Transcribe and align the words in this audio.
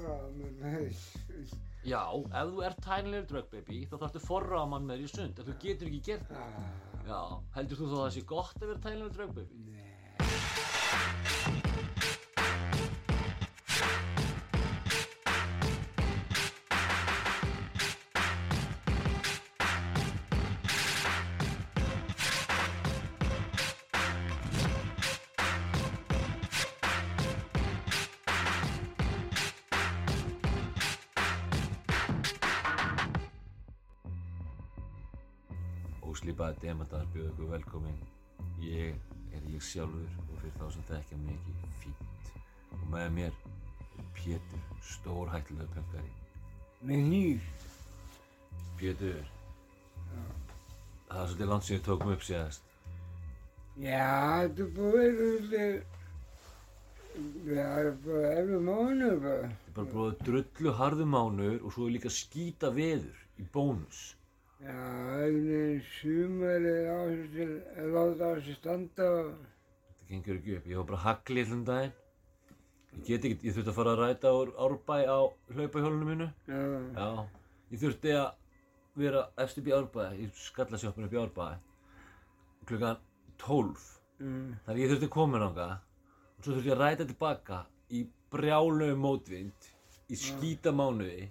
forraða 0.00 0.30
með 0.36 0.62
þess. 0.64 1.56
Já, 1.88 2.00
ef 2.36 2.50
þú 2.52 2.62
ert 2.66 2.80
tænilegur 2.84 3.28
drögbaby 3.30 3.78
þá 3.88 3.94
þarftu 4.02 4.20
forraðamann 4.26 4.86
með 4.88 4.98
þér 5.00 5.04
í 5.06 5.12
sund 5.14 5.38
en 5.40 5.46
þú 5.48 5.54
getur 5.64 5.88
ekki 5.90 6.02
gert 6.10 6.26
það. 6.28 6.56
Ah, 6.60 7.04
Já, 7.10 7.20
heldur 7.56 7.80
þú 7.80 7.86
þá 7.88 7.94
að 7.96 8.02
það 8.04 8.14
sé 8.16 8.22
gott 8.34 8.58
að 8.60 8.68
vera 8.72 8.82
tænilegur 8.86 9.14
drögbaby? 9.16 9.60
nei. 9.70 9.89
Demantar 36.90 37.10
bjóðu 37.14 37.30
ykkur 37.30 37.50
velkomin. 37.52 37.98
Ég 38.58 38.94
er 39.36 39.44
ég 39.46 39.62
sjálfur 39.62 40.08
og 40.24 40.40
fyrir 40.40 40.56
þá 40.58 40.64
sem 40.74 41.20
mig 41.22 41.36
ekki 41.36 41.68
fínt. 41.82 42.30
Og 42.74 42.82
með 42.90 43.12
mér 43.14 43.36
er 44.00 44.08
Pétur, 44.16 44.64
stórhættilega 44.82 45.68
pöngari. 45.76 46.10
Með 46.82 47.04
nýr. 47.12 47.46
Pétur, 48.80 49.22
það 51.06 51.22
er 51.22 51.30
svolítið 51.30 51.52
langt 51.52 51.68
sem 51.68 51.76
ég 51.76 51.86
tókum 51.86 52.12
upp 52.16 52.26
síðast. 52.26 52.66
Já, 53.78 54.42
er 54.42 54.70
búið 54.74 55.22
verið 55.22 55.82
Það 57.20 57.84
er 57.84 57.96
bara 58.02 58.36
erfið 58.40 58.64
mánu 58.66 59.16
bara. 59.22 59.46
Ég 59.46 59.68
er 59.70 59.76
bara 59.78 59.92
bróðið 59.94 60.22
drullu 60.26 60.78
harðu 60.80 61.06
mánur 61.14 61.60
og 61.60 61.74
svo 61.74 61.86
er 61.86 62.00
líka 62.00 62.10
skýta 62.10 62.74
veður 62.74 63.28
í 63.38 63.46
bónus. 63.54 64.08
Já, 64.60 64.76
veginn 65.24 65.80
sumar 65.88 66.66
er 66.68 66.88
á 66.92 66.98
þessu 67.08 67.28
til 67.32 67.46
að 67.80 67.94
láta 67.94 68.26
á 68.28 68.30
þessu 68.36 68.56
standa 68.58 69.06
og 69.16 69.30
Þetta 69.40 70.08
gengur 70.10 70.38
ekki 70.40 70.56
upp. 70.58 70.66
Ég 70.68 70.80
var 70.80 70.86
bara 70.90 71.00
hagli 71.04 71.44
allan 71.46 71.62
daginn. 71.68 71.92
Ég 72.90 73.04
get 73.06 73.24
ekki, 73.28 73.46
ég 73.46 73.54
þurfti 73.56 73.70
að 73.72 73.76
fara 73.78 73.92
að 73.94 74.00
ræta 74.02 74.32
úr 74.34 74.50
árbæ 74.66 74.96
á 75.06 75.18
hlaupahjólunum 75.54 76.10
mínu. 76.10 76.26
já, 76.50 76.60
Já, 76.98 77.08
ég 77.70 77.82
þurfti 77.84 78.14
að 78.18 78.30
vera 79.00 79.22
efst 79.44 79.60
upp 79.62 79.70
í 79.70 79.74
árbæ, 79.76 80.06
í 80.18 80.26
skallasjóppinu 80.34 81.06
upp 81.08 81.14
í 81.14 81.20
árbæ. 81.22 81.46
Klukkan 82.66 82.98
12. 83.38 83.86
mm, 84.18 84.50
Þannig 84.66 84.82
ég 84.84 84.90
þurfti 84.92 85.08
að 85.08 85.14
koma 85.14 85.40
ánga 85.46 85.68
og 85.78 86.42
svo 86.44 86.52
þurfti 86.56 86.68
ég 86.72 86.76
að 86.76 86.82
ræta 86.84 87.06
tilbaka 87.08 87.62
í 87.96 88.02
brjálegu 88.34 88.98
mótvind 89.00 89.70
í 90.10 90.18
skýta 90.18 90.74
mánuði 90.74 91.30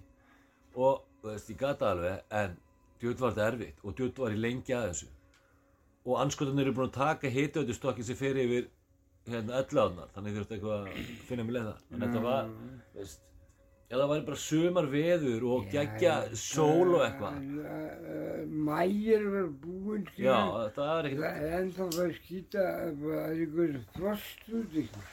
og 0.74 1.04
þú 1.20 1.28
veist, 1.30 1.52
ég 1.52 1.60
gata 1.60 1.92
alveg 1.92 2.24
en 2.40 2.56
djöld 3.02 3.20
var 3.22 3.32
þetta 3.36 3.48
erfitt 3.52 3.80
og 3.84 3.96
djöld 3.98 4.20
var 4.24 4.34
ég 4.36 4.42
lengi 4.44 4.76
að 4.76 4.86
þessu. 4.90 5.08
Og 6.06 6.20
anskotarnir 6.22 6.66
eru 6.68 6.76
búin 6.78 6.88
að 6.90 6.98
taka 7.00 7.28
hitauðustokkin 7.34 8.06
sem 8.08 8.16
fer 8.20 8.38
yfir 8.44 8.68
hérna 9.30 9.58
elláðnar 9.60 10.08
þannig 10.14 10.32
ég 10.32 10.38
þurfti 10.40 10.56
eitthvað 10.56 10.86
að 10.86 11.10
finna 11.28 11.44
mig 11.44 11.56
leið 11.58 11.66
þar 11.70 11.82
þannig 11.90 12.06
að 12.06 12.14
þetta 12.14 12.22
var, 12.24 12.54
veist 12.96 13.26
ef 13.90 13.98
það 13.98 14.10
væri 14.12 14.24
bara 14.30 14.38
sumar 14.38 14.86
veður 14.92 15.44
og 15.50 15.64
geggja 15.72 16.12
sól 16.38 16.92
og 16.94 17.00
eitthvað. 17.02 17.38
Mægir 18.70 19.24
verður 19.32 19.48
búinn, 19.64 20.04
já, 20.16 20.36
það 20.76 20.92
er 20.94 21.08
ekkert 21.08 21.24
Það 21.24 21.40
er 21.48 21.56
ennþá 21.60 21.86
bara 21.96 22.04
að 22.06 22.14
skýta, 22.20 22.66
bara 23.00 23.16
það 23.16 23.32
er 23.32 23.40
einhver 23.44 23.74
frost 23.96 24.46
út 24.60 24.76
ykkur. 24.84 25.08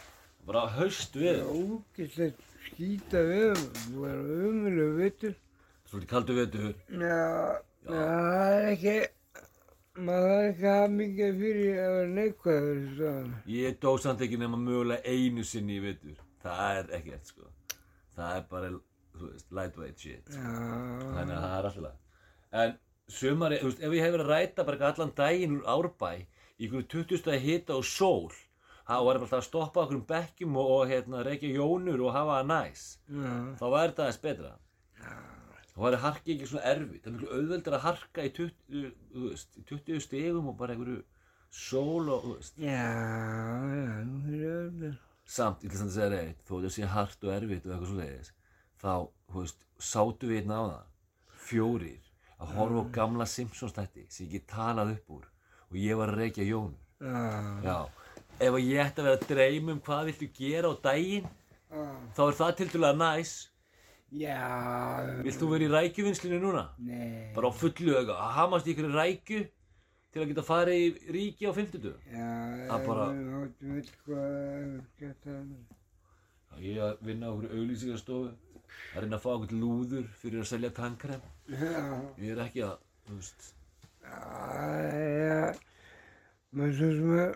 bara 0.47 0.63
haust 0.77 1.17
Það 1.17 1.25
er 1.25 1.39
veður 1.41 1.73
ógeðslegt 1.73 2.45
skýta 2.67 3.23
við, 3.31 3.63
þú 3.87 4.05
er 4.11 4.21
umölu 4.47 4.87
vittur. 5.01 5.35
svolítið 5.89 6.09
kaldu 6.13 6.37
veður 6.37 6.75
Já, 7.01 7.17
það 7.87 8.55
er 8.57 8.67
ekki, 8.71 8.95
maður 9.97 10.31
þarf 10.37 10.47
ekki 10.51 10.67
að 10.67 10.77
hafa 10.77 10.89
mikið 10.95 11.37
fyrir 11.41 11.79
að 11.83 11.93
vera 11.97 12.09
neikvæður, 12.17 12.81
svo. 12.97 13.13
Ég 13.57 13.77
dó 13.83 13.93
samt 14.03 14.23
ekki 14.27 14.39
nema 14.41 14.59
mögulega 14.61 15.13
einu 15.15 15.45
sinni 15.47 15.77
í 15.79 15.83
vetur. 15.83 16.17
Það 16.43 16.81
er 16.81 16.91
ekkert 16.99 17.31
sko. 17.31 17.47
Það 18.17 18.35
er 18.39 18.43
bara, 18.51 18.71
veist, 19.21 19.47
lightweight 19.53 19.99
shit. 20.01 20.33
Já, 20.33 20.49
Þannig 21.17 21.37
að 21.37 21.45
það 21.45 21.55
er 21.59 21.69
alltaf. 21.71 21.95
En 22.63 22.75
sumari, 23.17 23.61
þú 23.61 23.71
veist, 23.71 23.81
ef 23.87 23.95
ég 23.97 24.03
hef 24.05 24.13
verið 24.15 24.25
að 24.27 24.33
ræta 24.33 24.65
bara 24.67 24.91
allan 24.91 25.15
daginn 25.17 25.57
úr 25.59 25.71
árbæ 25.75 26.11
í 26.17 26.65
einhverju 26.67 26.87
20 26.93 27.19
stæði 27.21 27.41
hita 27.43 27.75
og 27.77 27.85
sól, 27.85 28.31
þá 28.87 28.95
var 29.05 29.17
ég 29.17 29.21
bara 29.21 29.27
alltaf 29.27 29.41
að 29.41 29.47
stoppa 29.49 29.83
okkur 29.83 29.99
um 29.99 30.05
bekkjum 30.09 30.55
og, 30.57 30.71
og 30.77 30.87
hérna, 30.89 31.21
reykja 31.27 31.51
jónur 31.59 32.01
og 32.07 32.15
hafa 32.15 32.39
það 32.39 32.47
næs. 32.53 32.85
já, 33.09 33.33
Þá 33.59 33.65
væri 33.73 33.91
þetta 33.91 34.05
aðeins 34.07 34.21
betra. 34.23 34.53
Þá 35.77 35.83
væri 35.85 35.97
harki 36.01 36.33
ekki 36.33 36.47
svona 36.49 36.63
erfitt. 36.71 37.03
Það 37.03 37.11
er 37.11 37.15
miklu 37.17 37.27
auðveldur 37.37 37.75
að 37.77 37.83
harka 37.83 38.23
í 38.25 38.29
20, 38.33 38.87
þú 39.13 39.25
veist, 39.27 39.49
í 39.61 39.63
20 39.69 39.99
stegum 40.07 40.47
og 40.49 40.55
bara 40.57 40.73
einhverju 40.73 41.03
sól 41.53 42.09
og, 42.15 42.23
já, 42.57 42.71
já, 42.73 43.91
nú 44.09 44.33
er 44.33 44.47
öllur. 44.55 44.95
samt, 45.27 45.61
ég 45.63 45.69
ætla 45.69 45.79
samt 45.83 45.91
að 45.91 45.95
segja 45.99 46.09
reitt, 46.15 46.41
þó 46.47 46.53
þetta 46.55 46.71
sé 46.73 46.89
hart 46.95 47.23
og 47.27 47.33
erfitt 47.35 47.65
og 47.67 47.71
eitthvað 47.75 47.91
svo 47.91 47.97
leiðis, 48.01 48.31
þá, 48.81 48.91
þú 49.29 49.43
veist, 49.43 49.61
sátu 49.91 50.29
við 50.31 50.41
einn 50.41 50.53
á 50.57 50.61
það, 50.65 50.83
fjórir, 51.47 52.09
að 52.41 52.53
horfa 52.57 52.81
á 52.83 52.85
gamla 52.97 53.27
Simpsons 53.29 53.75
þætti 53.77 54.05
sem 54.09 54.25
ég 54.25 54.33
get 54.37 54.47
talað 54.51 54.95
upp 54.95 55.13
úr 55.17 55.29
og 55.69 55.77
ég 55.81 55.99
var 55.99 56.11
að 56.13 56.21
reykja 56.23 56.47
jónur. 56.47 56.81
Já, 56.97 57.21
Já, 57.67 57.77
ef 58.39 58.49
að 58.57 58.65
ég 58.65 58.81
ætti 58.81 59.03
að 59.03 59.07
vera 59.11 59.19
að 59.21 59.27
dreyma 59.29 59.75
um 59.77 59.81
hvað 59.85 60.09
viltu 60.09 60.29
gera 60.41 60.71
á 60.71 60.75
daginn, 60.89 61.29
já, 61.69 61.85
þá 62.17 62.21
er 62.27 62.37
það 62.41 62.55
til 62.59 62.69
dælulega 62.73 62.99
næs. 63.03 63.35
Já, 64.11 65.21
Vilt 65.23 65.39
þú 65.41 65.47
vera 65.51 65.63
í 65.67 65.71
rækjuvinnslinu 65.73 66.39
núna? 66.41 66.63
nei, 66.79 67.33
Bara 67.35 67.47
á 67.49 67.51
fullu 67.53 67.91
eitthvað, 67.97 68.17
að 68.17 68.31
hamast 68.37 68.67
í 68.67 68.69
ykkur 68.75 68.91
rækju 68.95 69.41
til 70.13 70.21
að 70.23 70.27
geta 70.31 70.43
farið 70.47 70.79
í 70.79 70.81
ríki 71.13 71.43
á 71.49 71.51
50. 71.53 71.93
já, 72.11 72.27
að 72.71 72.79
bara- 72.87 73.11
það. 73.11 73.17
Ég 76.57 76.73
er 76.77 76.81
að 76.87 76.95
vinna 77.05 77.27
á 77.29 77.31
okkur 77.35 77.51
auglýsingarstofu, 77.53 78.27
að 78.95 78.99
reyna 79.03 79.17
að 79.19 79.23
fá 79.25 79.29
okkur 79.35 79.51
lúður 79.61 80.05
fyrir 80.17 80.39
að 80.41 80.47
selja 80.49 80.71
tannkrem. 80.73 81.21
Já, 81.51 81.57
Ég 82.17 82.29
er 82.33 82.39
ekki 82.47 82.61
að, 82.65 82.75
þú 83.07 83.13
veist, 83.19 83.41
já, 84.01 84.17
maður 86.57 86.73
svo 86.79 86.89
sem 86.97 87.09
að 87.13 87.31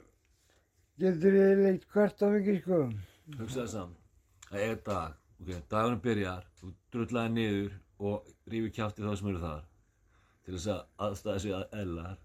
getur 1.04 1.34
eiginlega 1.38 1.72
eitt 1.76 1.86
hvart 1.94 2.18
af 2.26 2.30
mikið, 2.38 2.58
sko. 2.64 2.78
hugsa 3.38 3.60
það 3.62 3.70
saman. 3.76 3.98
Það 4.50 4.62
er 4.72 4.78
dag, 4.90 5.12
ok, 5.42 5.52
dagurinn 5.72 6.02
byrjar, 6.06 6.48
þú 6.60 6.72
drullaði 6.94 7.34
niður 7.36 7.76
og 8.02 8.32
rífur 8.52 8.74
kjátti 8.78 9.06
þá 9.06 9.14
sem 9.18 9.30
eru 9.32 9.42
þar. 9.42 9.68
Til 10.46 10.56
þess 10.56 10.72
að 10.74 10.82
aðstæða 11.08 11.42
sig 11.44 11.56
að 11.58 11.78
ellar, 11.84 12.18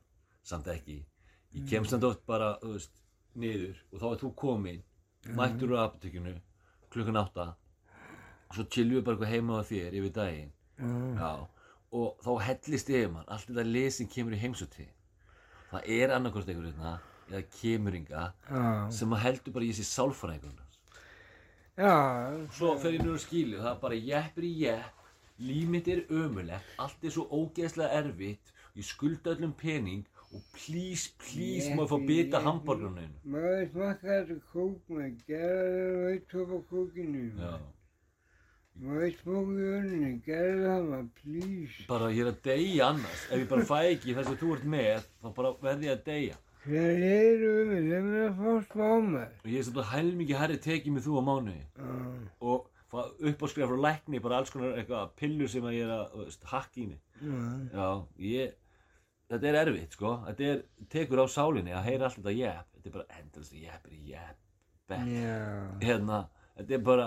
samt 0.47 0.71
ekki. 0.73 0.99
Ég 1.57 1.69
kem 1.71 1.87
samt 1.89 2.05
oft 2.09 2.25
bara, 2.29 2.55
þú 2.63 2.75
veist, 2.77 3.03
niður 3.37 3.81
og 3.93 4.03
þá 4.03 4.07
er 4.11 4.21
þú 4.23 4.33
komin, 4.43 4.83
mættur 5.37 5.73
úr 5.73 5.83
apotekinu, 5.85 6.35
klukkan 6.93 7.21
átta. 7.21 7.49
Og 8.47 8.59
svo 8.59 8.67
chillum 8.71 9.01
við 9.01 9.07
bara 9.07 9.17
eitthvað 9.17 9.35
heima 9.35 9.61
á 9.61 9.63
þér 9.69 9.97
yfir 10.01 10.15
daginn. 10.17 10.53
Já, 11.17 11.33
og 11.97 12.21
þá 12.25 12.31
hellist 12.47 12.93
yfir 12.93 13.11
mann, 13.13 13.29
allt 13.33 13.49
þetta 13.51 13.91
sem 13.97 14.11
kemur 14.13 14.37
í 14.37 14.41
heimsóttíð. 14.45 14.93
Það 15.71 15.89
er 15.97 16.13
annarkort 16.15 16.49
einhver 16.49 16.69
hérna, 16.71 16.99
eða 17.31 17.43
kemurringa, 17.57 18.27
Já, 18.47 18.91
sem 18.95 19.13
að 19.17 19.25
heldur 19.25 19.57
bara 19.57 19.67
í 19.67 19.73
þessi 19.73 19.89
sálfræðingunars. 19.91 20.66
Já, 21.77 21.95
Svo 22.57 22.75
fer 22.81 22.97
ég 22.97 23.05
nú 23.05 23.15
að 23.17 23.23
skilju, 23.27 23.61
það 23.63 23.73
er 23.75 23.81
bara 23.85 23.99
jeppir 24.11 24.47
í 24.49 24.53
jepp, 24.65 25.07
líf 25.39 25.69
mitt 25.73 25.89
er 25.93 26.05
ömulegt, 26.11 26.75
allt 26.81 27.05
er 27.05 27.15
svo 27.15 27.27
ógeðslega 27.41 28.03
erfitt, 28.03 28.53
ég 28.77 28.85
skulda 28.89 29.35
öllum 29.37 29.53
pening 29.61 30.05
og 30.35 30.43
please, 30.57 31.13
please, 31.23 31.71
maður 31.77 31.93
fá 31.93 31.99
bita 32.09 32.41
jeppi. 32.41 32.45
hambúrgruninu. 32.49 33.21
maður 33.25 33.69
smakka 33.73 34.09
þetta 34.19 34.39
kók 34.53 34.91
með, 34.97 35.13
gerða 35.29 35.87
það 35.95 36.13
eitt 36.13 36.37
hopp 36.41 36.53
á 36.53 36.59
kókinu. 36.73 37.25
Já, 37.41 37.57
Maður 38.77 39.13
smókið 39.23 39.69
önni, 39.73 40.09
gerða 40.27 40.73
það 40.75 40.89
maður, 40.91 41.07
please. 41.23 41.85
bara 41.89 42.11
ég 42.13 42.19
er 42.27 42.29
að 42.33 42.43
deyja 42.45 42.89
annars, 42.91 43.23
ef 43.31 43.39
ég 43.41 43.47
bara 43.49 43.65
fæ 43.71 43.79
ekki 43.95 44.17
þess 44.19 44.33
að 44.35 44.43
þú 44.43 44.51
ert 44.57 44.67
með, 44.75 45.07
þá 45.23 45.29
bara 45.39 45.53
verð 45.63 45.87
ég 45.87 45.95
að 45.95 46.03
deyja. 46.11 46.37
Hver 46.67 47.03
eru 47.09 47.51
við, 47.71 47.89
leið 47.91 48.07
mér 48.09 48.25
að 48.27 48.39
fá 48.41 48.55
smá 48.71 48.87
maður. 49.07 49.35
Og 49.45 49.51
ég 49.53 49.61
er 49.61 49.67
svolítið 49.69 49.91
helmingi 49.93 50.39
herri 50.41 50.61
tekið 50.67 50.97
með 50.97 51.07
þú 51.07 51.19
á 51.19 51.23
mánuði. 51.29 51.65
Já, 51.79 51.91
og 52.53 52.71
fá 52.91 52.99
uppáskrifa 53.31 53.69
frá 53.71 53.83
lækni 53.87 54.23
bara 54.23 54.41
alls 54.41 54.55
konar 54.55 54.79
eitthvað 54.81 55.13
pillur 55.21 55.53
sem 55.53 55.67
að 55.67 55.77
ég 55.79 55.87
er 55.87 55.95
að 55.97 56.17
veist, 56.23 56.49
hakka 56.51 56.83
í 56.83 56.89
mig. 56.93 57.03
Já, 57.21 57.37
já, 57.77 57.91
ég 58.31 58.57
þetta 59.31 59.51
er 59.51 59.61
erfitt 59.65 59.95
sko, 59.99 60.17
þetta 60.27 60.51
er 60.51 60.65
tekur 60.93 61.23
á 61.23 61.27
sálinni 61.31 61.75
að 61.75 61.87
heyra 61.91 62.09
allt 62.11 62.19
þetta 62.21 62.37
jepp. 62.41 62.73
Þetta 62.75 62.91
er 62.91 62.99
bara 62.99 63.21
endast 63.21 63.55
er 63.55 64.03
jepp 64.11 64.43
back 64.87 65.07
já, 65.11 65.39
hérna, 65.83 66.21
þetta 66.59 66.77
er 66.77 66.83
bara 66.87 67.07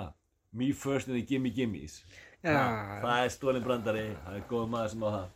me 0.52 0.72
first 0.74 1.08
and 1.08 1.16
the 1.18 1.26
gimme 1.26 1.52
gimmes 1.56 2.02
já, 2.44 2.56
það 3.04 3.24
er 3.24 3.34
stólinn 3.34 3.66
brandari, 3.66 4.06
það 4.26 4.40
er 4.40 4.48
góð 4.50 4.70
maður 4.74 4.94
sem 4.94 5.04
á 5.04 5.10
það. 5.16 5.28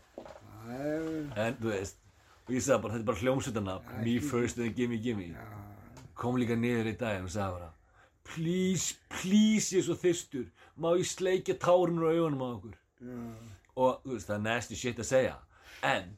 Það 0.64 0.82
er, 0.88 1.08
en 1.44 1.58
þú 1.60 1.72
veist, 1.72 2.03
og 2.44 2.56
ég 2.56 2.64
sagði 2.64 2.82
bara, 2.84 2.96
þetta 2.96 3.04
er 3.04 3.12
bara 3.12 3.24
hljómsveitarnafn. 3.24 4.02
Me 4.04 4.18
first 4.24 4.60
and 4.60 4.76
gimme 4.76 5.00
gimmes 5.04 5.38
kom 6.14 6.38
líka 6.38 6.56
niður 6.56 6.92
í 6.92 6.98
dag 7.00 7.24
og 7.24 7.32
sagði 7.34 7.58
bara 7.58 7.72
please, 8.24 8.96
please, 9.10 9.74
ég 9.76 9.82
er 9.82 9.88
svo 9.88 9.96
þyrstur. 10.00 10.50
Má 10.80 10.94
ég 10.98 11.08
sleikja 11.08 11.56
tárunur 11.60 12.10
á 12.10 12.12
augunum 12.14 12.44
á 12.44 12.48
okkur? 12.56 12.76
Já. 13.04 13.18
og 13.76 14.06
veist, 14.06 14.28
það 14.30 14.36
er 14.36 14.44
nasty 14.46 14.78
shit 14.80 15.00
að 15.02 15.10
segja. 15.10 15.34
En 15.84 16.14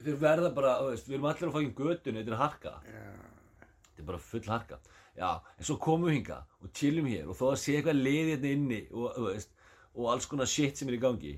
þeir 0.00 0.20
verða 0.22 0.52
bara, 0.54 0.76
veist, 0.86 1.08
við 1.08 1.18
erum 1.18 1.28
allir 1.30 1.50
á 1.50 1.56
fækjum 1.56 1.74
götunni, 1.76 2.22
þetta 2.22 2.34
er 2.34 2.42
harka. 2.42 2.72
Já. 2.86 3.66
þetta 3.82 4.04
er 4.04 4.08
bara 4.12 4.22
full 4.30 4.46
harka. 4.48 4.80
Já, 5.18 5.30
en 5.58 5.66
svo 5.66 5.76
komum 5.82 6.08
við 6.08 6.20
hinga 6.20 6.40
og 6.62 6.72
chillum 6.78 7.10
hér 7.10 7.28
og 7.28 7.36
þó 7.36 7.44
að 7.50 7.60
sé 7.64 7.76
eitthvað 7.76 7.98
liði 7.98 8.34
hérna 8.36 8.52
inni 8.54 8.80
og, 8.94 9.08
veist, 9.26 9.50
og 9.98 10.12
alls 10.12 10.28
konar 10.30 10.46
shit 10.48 10.78
sem 10.78 10.88
er 10.88 10.96
í 10.96 11.02
gangi. 11.02 11.34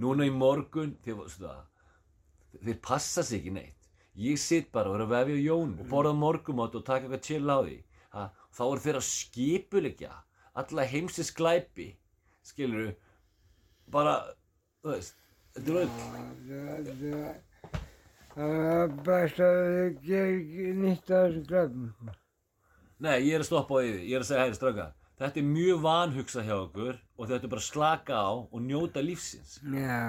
Núna 0.00 0.26
í 0.26 0.32
morgun 0.34 0.94
það, 1.04 1.64
þeir 2.62 2.78
passa 2.84 3.22
sig 3.22 3.40
ekki 3.40 3.52
neitt 3.56 3.88
ég 4.16 4.38
sitt 4.38 4.70
bara 4.72 4.90
og 4.92 4.98
er 5.00 5.04
að 5.06 5.14
vefja 5.16 5.40
Jón 5.42 5.72
og 5.80 5.88
borða 5.90 6.12
morgumátt 6.14 6.74
og 6.78 6.84
taka 6.86 7.06
eitthvað 7.08 7.24
chill 7.26 7.50
á 7.50 7.58
því 7.66 7.78
ha, 8.14 8.28
þá 8.54 8.62
eru 8.68 8.84
þeir 8.84 8.98
að 9.00 9.08
skipulegja 9.10 10.12
alla 10.54 10.84
heimsins 10.86 11.32
glæpi 11.34 11.88
skilur 12.46 12.92
bara, 13.90 14.20
þú 14.84 14.92
veist 14.94 15.16
þetta 15.54 15.70
er 15.70 15.76
öll 15.82 17.34
Það- 18.34 18.52
er 18.84 18.88
best 19.06 19.38
að 19.38 19.56
þau 19.62 19.90
gerir 20.02 20.38
ekki 20.40 20.64
nýtt 20.74 21.10
af 21.14 21.20
þessum 21.28 21.44
grafnum. 21.46 21.90
sko. 21.94 22.14
Nei, 23.04 23.20
ég 23.28 23.34
er 23.36 23.40
að 23.44 23.46
stoppa 23.46 23.74
á 23.78 23.82
yfir, 23.86 24.00
ég 24.08 24.14
er 24.16 24.22
að 24.24 24.30
segja 24.30 24.44
hæri 24.46 24.56
strauka 24.58 24.86
Þetta 25.14 25.38
er 25.38 25.46
mjög 25.46 25.78
vanhugsa 25.84 26.42
hjá 26.42 26.54
okkur 26.58 26.96
og 27.18 27.28
þetta 27.30 27.44
er 27.46 27.52
bara 27.52 27.62
að 27.62 27.68
slaka 27.70 28.14
á 28.18 28.30
og 28.34 28.60
njóta 28.66 29.02
lífsins 29.06 29.60
Já. 29.62 30.00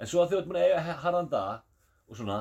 En 0.00 0.06
svo 0.06 0.20
að 0.20 0.34
ert 0.36 0.48
búin 0.50 0.58
að 0.60 0.66
eiga 0.68 0.96
harðan 1.00 1.30
dag 1.32 1.62
og 2.08 2.18
svona, 2.18 2.38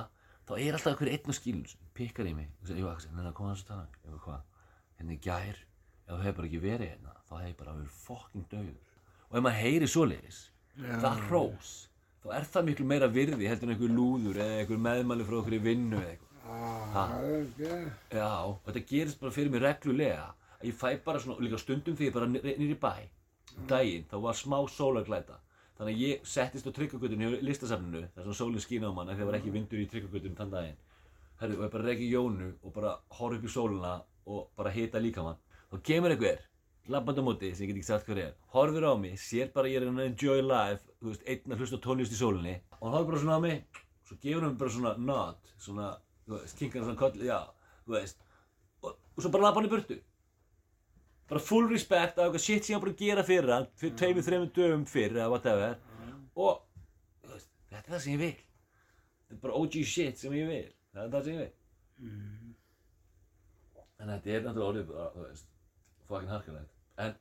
þá 0.48 0.54
er 0.60 0.78
alltaf 0.78 0.92
einhver 0.94 1.12
einn 1.14 1.38
skílun 1.38 1.66
sem 1.70 1.92
pikkar 1.98 2.30
í 2.30 2.36
mig 2.38 2.50
og 2.62 2.68
segir, 2.70 2.84
jú 2.84 2.90
Axel, 2.92 3.14
neina, 3.16 3.32
koma 3.36 3.54
hans 3.54 3.64
að 3.66 3.72
tala. 3.72 3.88
Ég 4.06 4.12
veit 4.14 4.26
hvað, 4.26 4.44
hérna 5.00 5.16
í 5.16 5.22
gær 5.26 5.58
ef 6.06 6.12
þú 6.12 6.20
hefur 6.22 6.38
bara 6.40 6.50
ekki 6.50 6.62
verið 6.64 6.92
hérna, 6.94 7.16
þá 7.26 7.34
hefur 7.40 7.50
ég 7.50 7.58
bara 7.62 7.78
verið 7.80 7.96
fokking 8.06 8.46
döður 8.52 8.76
Og 9.26 9.40
ef 9.40 9.44
maður 9.44 9.58
heyri 9.64 9.88
svoleiðis, 9.90 10.40
það 11.02 11.22
hrós 11.28 11.72
þá 12.24 12.28
er 12.38 12.46
það 12.54 12.68
miklu 12.70 12.86
meira 12.90 13.08
virði 13.12 13.50
heldur 13.50 13.68
en 13.70 13.74
einhver 13.76 13.92
lúður 13.96 14.38
eða 14.42 14.60
einhver 14.62 14.80
meðmæli 14.86 15.26
frá 15.28 15.36
okkur 15.40 15.56
í 15.58 15.62
vinnu 15.66 15.98
eða 16.00 16.12
eitthvað. 16.14 16.32
Já, 18.16 18.30
og 18.46 18.60
þetta 18.68 18.84
gerist 18.92 19.20
bara 19.22 19.34
fyrir 19.36 19.52
mig 19.54 19.64
reglulega 19.66 20.28
að 20.60 20.68
ég 20.70 20.78
fæ 20.78 20.88
bara 21.06 21.22
svona, 21.24 21.38
og 21.40 21.46
líka 21.46 21.60
stundum 21.62 21.98
ég 22.00 22.14
bara 22.16 22.30
nýr 22.30 22.70
í 22.70 22.78
bæ 22.78 22.94
um 23.56 23.68
daginn, 23.70 24.06
þá 24.10 24.16
var 24.24 24.38
smá 24.38 24.58
sólarglæta 24.70 25.40
þannig 25.78 25.94
að 25.94 26.04
ég 26.06 26.28
settist 26.32 26.68
á 26.68 26.72
tryggagötunni 26.76 27.30
hjá 27.30 27.46
listasafninu, 27.46 28.04
þar 28.16 28.28
sem 28.30 28.40
sólinn 28.40 28.64
skín 28.64 28.88
á 28.88 28.92
mann 28.96 29.14
þegar 29.14 29.32
var 29.32 29.40
ekki 29.40 29.54
vindur 29.54 29.84
í 29.84 29.88
tryggagötunum 29.92 30.40
þann 30.40 30.56
daginn. 30.56 30.82
Herru, 31.42 31.60
og 31.60 31.68
ég 31.68 31.72
bara 31.74 31.88
reyki 31.90 32.12
Jónu 32.12 32.52
og 32.64 32.76
bara 32.76 32.98
horf 33.20 33.40
upp 33.40 33.48
í 33.48 33.52
sólina 33.52 33.96
og 34.26 34.52
bara 34.56 34.72
hita 34.72 35.02
líkamann. 35.04 35.42
Þá 35.72 35.82
kemur 35.84 36.16
einhver, 36.16 36.40
labband 36.88 37.18
á 37.18 37.24
móti 37.26 37.50
sem 37.56 37.66
ég 37.66 37.72
get 37.72 37.80
ekki 37.80 37.88
sagt 37.88 38.10
hver 38.10 38.20
er, 38.22 38.34
horfir 38.54 38.86
á 38.86 38.94
mig 38.94 39.18
sér 39.18 39.50
bara 39.54 39.70
ég 39.70 39.82
er 39.82 39.90
að 39.90 40.04
enjoy 40.04 40.42
life 40.46 40.86
þú 41.00 41.10
veist, 41.10 41.24
einn 41.26 41.54
að 41.56 41.64
hlusta 41.64 41.80
tónlist 41.82 42.14
í 42.14 42.20
sólinni 42.20 42.56
og 42.78 42.84
hann 42.84 42.98
horfir 42.98 43.10
bara 43.10 43.22
svona 43.24 43.38
á 43.42 43.46
mig 43.46 43.82
svo 44.06 44.18
gefur 44.22 44.46
hann 44.46 44.58
bara 44.60 44.74
svona 44.76 44.92
nod 45.02 45.54
svona, 45.58 45.88
þú 46.28 46.36
veist, 46.36 46.58
kinkar 46.60 46.84
hann 46.84 46.92
svona 46.92 47.02
koll 47.02 47.26
já, 47.26 47.40
þú 47.88 47.96
veist 47.96 48.22
og, 48.84 48.92
og 48.94 49.24
svo 49.24 49.34
bara 49.34 49.48
labba 49.48 49.62
hann 49.62 49.70
í 49.70 49.74
burtu 49.74 49.98
bara 51.30 51.42
full 51.42 51.70
respect 51.72 52.20
af 52.20 52.28
eitthvað 52.28 52.46
shit 52.46 52.66
sem 52.66 52.74
ég 52.74 52.80
var 52.80 52.86
búin 52.86 52.96
að 52.96 53.04
gera 53.04 53.26
fyrir 53.26 53.54
hann 53.56 53.68
fyrir 53.82 53.98
tveimur, 54.02 54.26
þreimur 54.28 54.52
dögum 54.56 54.86
fyrir 54.90 55.20
eða 55.20 55.32
whatever. 55.34 55.78
Og 56.36 56.62
þú 57.24 57.34
veist, 57.34 57.52
þetta 57.72 57.84
er 57.84 57.96
það 57.96 58.04
sem 58.06 58.16
ég 58.16 58.24
vil. 58.24 58.32
Þetta 59.26 59.38
er 59.38 59.44
bara 59.48 59.60
OG 59.62 59.78
shit 59.96 60.22
sem 60.22 60.38
ég 60.38 60.50
vil. 60.52 60.72
Það 60.94 61.04
er 61.04 61.14
það 61.16 61.28
sem 61.28 61.38
ég 61.38 61.44
vil. 61.44 61.54
En 63.96 64.12
þetta 64.12 64.34
er 64.36 64.44
náttúrulega 64.46 64.72
orðið 64.72 64.90
bara, 64.92 65.12
þú 65.16 65.28
veist 65.28 65.54
fucking 66.06 66.34
harkalegt. 66.36 66.76
En 67.02 67.16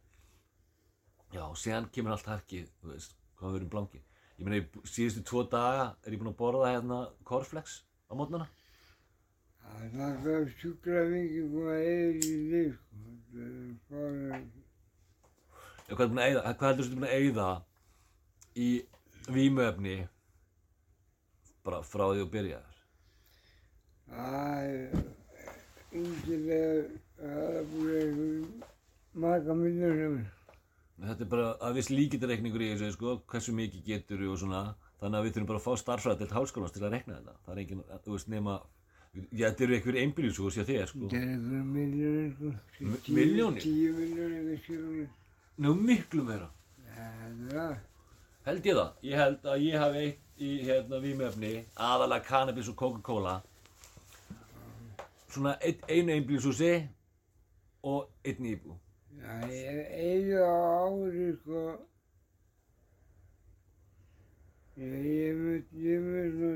já, 1.34 1.44
síðan 1.58 1.88
kemur 1.94 2.14
allt 2.14 2.28
harkið 2.30 2.68
þú 2.80 2.92
veist, 2.92 3.16
hvað 3.38 3.54
við 3.54 3.62
erum 3.62 3.72
blanki 3.72 4.02
ég 4.38 4.46
meina, 4.46 4.60
í 4.60 4.90
síðustu 4.90 5.22
tvo 5.28 5.44
daga 5.50 5.92
er 6.02 6.14
ég 6.14 6.20
búin 6.20 6.32
að 6.32 6.38
borða 6.40 6.72
hérna 6.72 7.00
cornflakes 7.26 7.82
á 8.10 8.12
mótnana 8.18 8.48
Það 9.94 10.28
er 10.34 10.50
sjúkla 10.58 11.04
mikið 11.12 11.48
búin 11.52 11.70
að 11.70 11.86
eiga 11.88 12.28
í 12.28 12.34
líf. 12.50 12.76
Það 13.34 13.44
er 13.44 13.72
bara, 13.90 14.42
Já, 15.84 15.94
hvað, 15.94 16.04
er 16.04 16.12
búin 16.12 16.22
að 16.24 16.64
heldur 16.64 16.86
þú 16.88 16.94
búin 16.94 17.08
að 17.08 17.16
eyða 17.18 17.48
í 18.54 18.68
vímuefni 19.34 19.96
bara 21.64 21.82
frá 21.86 22.04
því 22.10 22.22
þú 22.22 22.30
byrjaðir? 22.36 22.70
það 24.14 24.68
er 24.68 25.98
yngilega, 25.98 26.86
það 27.18 27.58
er 27.58 27.68
búin 27.72 27.98
einhver 27.98 28.70
marga 29.24 29.56
miljónum. 29.58 30.22
Þetta 31.04 31.24
er 31.26 31.30
bara 31.30 31.48
að 31.66 31.78
viss 31.78 31.90
líkindareikningur 31.90 32.62
í 32.62 32.70
þessu, 32.72 32.92
sko, 32.94 33.16
hversu 33.30 33.54
mikið 33.56 33.86
getur 33.88 34.22
og 34.30 34.38
svona, 34.40 34.62
þannig 35.00 35.18
að 35.18 35.26
við 35.26 35.36
þurfum 35.36 35.50
bara 35.50 35.60
að 35.60 35.66
fá 35.66 35.82
starffræðilt 35.82 36.34
háskólans 36.36 36.74
til 36.74 36.84
að 36.84 36.94
reikna 36.94 37.18
þetta. 37.18 37.36
Það 37.44 37.54
er 37.54 37.62
engin, 37.64 37.82
þú 38.04 38.14
veist, 38.14 38.30
nema, 38.30 38.58
já, 39.14 39.48
þetta 39.50 39.64
eru 39.64 39.74
einhver 39.78 39.98
einbýljusús 40.02 40.56
hjá 40.58 40.64
þér, 40.68 40.86
sko. 40.90 41.08
Það 41.08 41.18
er 41.20 41.28
einhver 41.34 41.64
miljónir, 41.74 42.30
sko. 42.34 42.52
Mi- 42.80 42.98
Tíu- 43.06 43.14
miljónir, 43.16 43.62
eitthvað 43.64 44.62
skilur. 44.64 45.08
Nú, 45.58 45.74
miklu 45.74 46.24
meira. 46.26 46.48
Það 46.94 47.24
er 47.28 47.34
það. 47.54 47.76
Held 48.44 48.66
ég 48.68 48.74
það? 48.80 48.92
Ég 49.02 49.16
held 49.22 49.46
að 49.54 49.62
ég 49.64 49.78
hafi 49.80 49.98
eitt 50.04 50.20
í, 50.38 50.50
hérna, 50.66 50.98
vímuefni, 51.00 51.52
aðalega 51.76 52.24
cannabis 52.26 52.68
og 52.68 52.76
Coca-Cola, 52.76 53.36
svona 55.30 55.56
ein, 55.62 55.78
einu 55.88 56.12
einbýljusúsi 56.18 56.72
og 57.82 58.08
einn 58.24 58.50
íbú. 58.52 58.76
Já, 59.14 59.48
ég 59.48 59.94
eiga 59.94 60.42
á 60.44 60.84
ári, 60.90 61.30
sko. 61.40 61.64
Ég, 64.76 64.94
ég 65.06 65.36
mynd, 65.38 65.66
ég 65.86 66.00
mynd 66.02 66.38
nú 66.42 66.52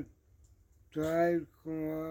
tvær 0.95 1.37
koma, 1.63 2.09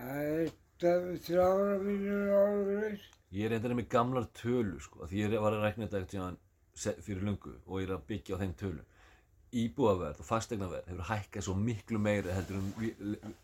það 0.00 0.20
er 0.26 1.18
þrjára 1.26 1.78
miljónir 1.84 2.36
ári, 2.40 3.00
Ég 3.30 3.46
er 3.46 3.52
reyndar 3.54 3.76
með 3.78 3.88
gamlar 3.92 4.24
tölu 4.34 4.80
sko, 4.82 5.06
því 5.06 5.20
ég 5.22 5.34
var 5.38 5.54
að 5.54 5.62
rekna 5.68 5.86
þetta 5.86 6.08
tíðan 6.10 6.38
fyrir 7.04 7.22
lungu 7.22 7.52
og 7.66 7.76
ég 7.78 7.86
er 7.86 7.92
að 7.94 8.06
byggja 8.08 8.34
á 8.34 8.40
þeim 8.42 8.54
tölu. 8.58 8.82
Íbúaverð 9.60 10.22
og 10.22 10.26
fastegnaverð 10.26 10.88
hefur 10.90 11.06
hækkað 11.10 11.44
svo 11.46 11.54
miklu 11.58 11.98
meira 12.02 12.34
heldur 12.34 12.62
vi- 12.78 12.94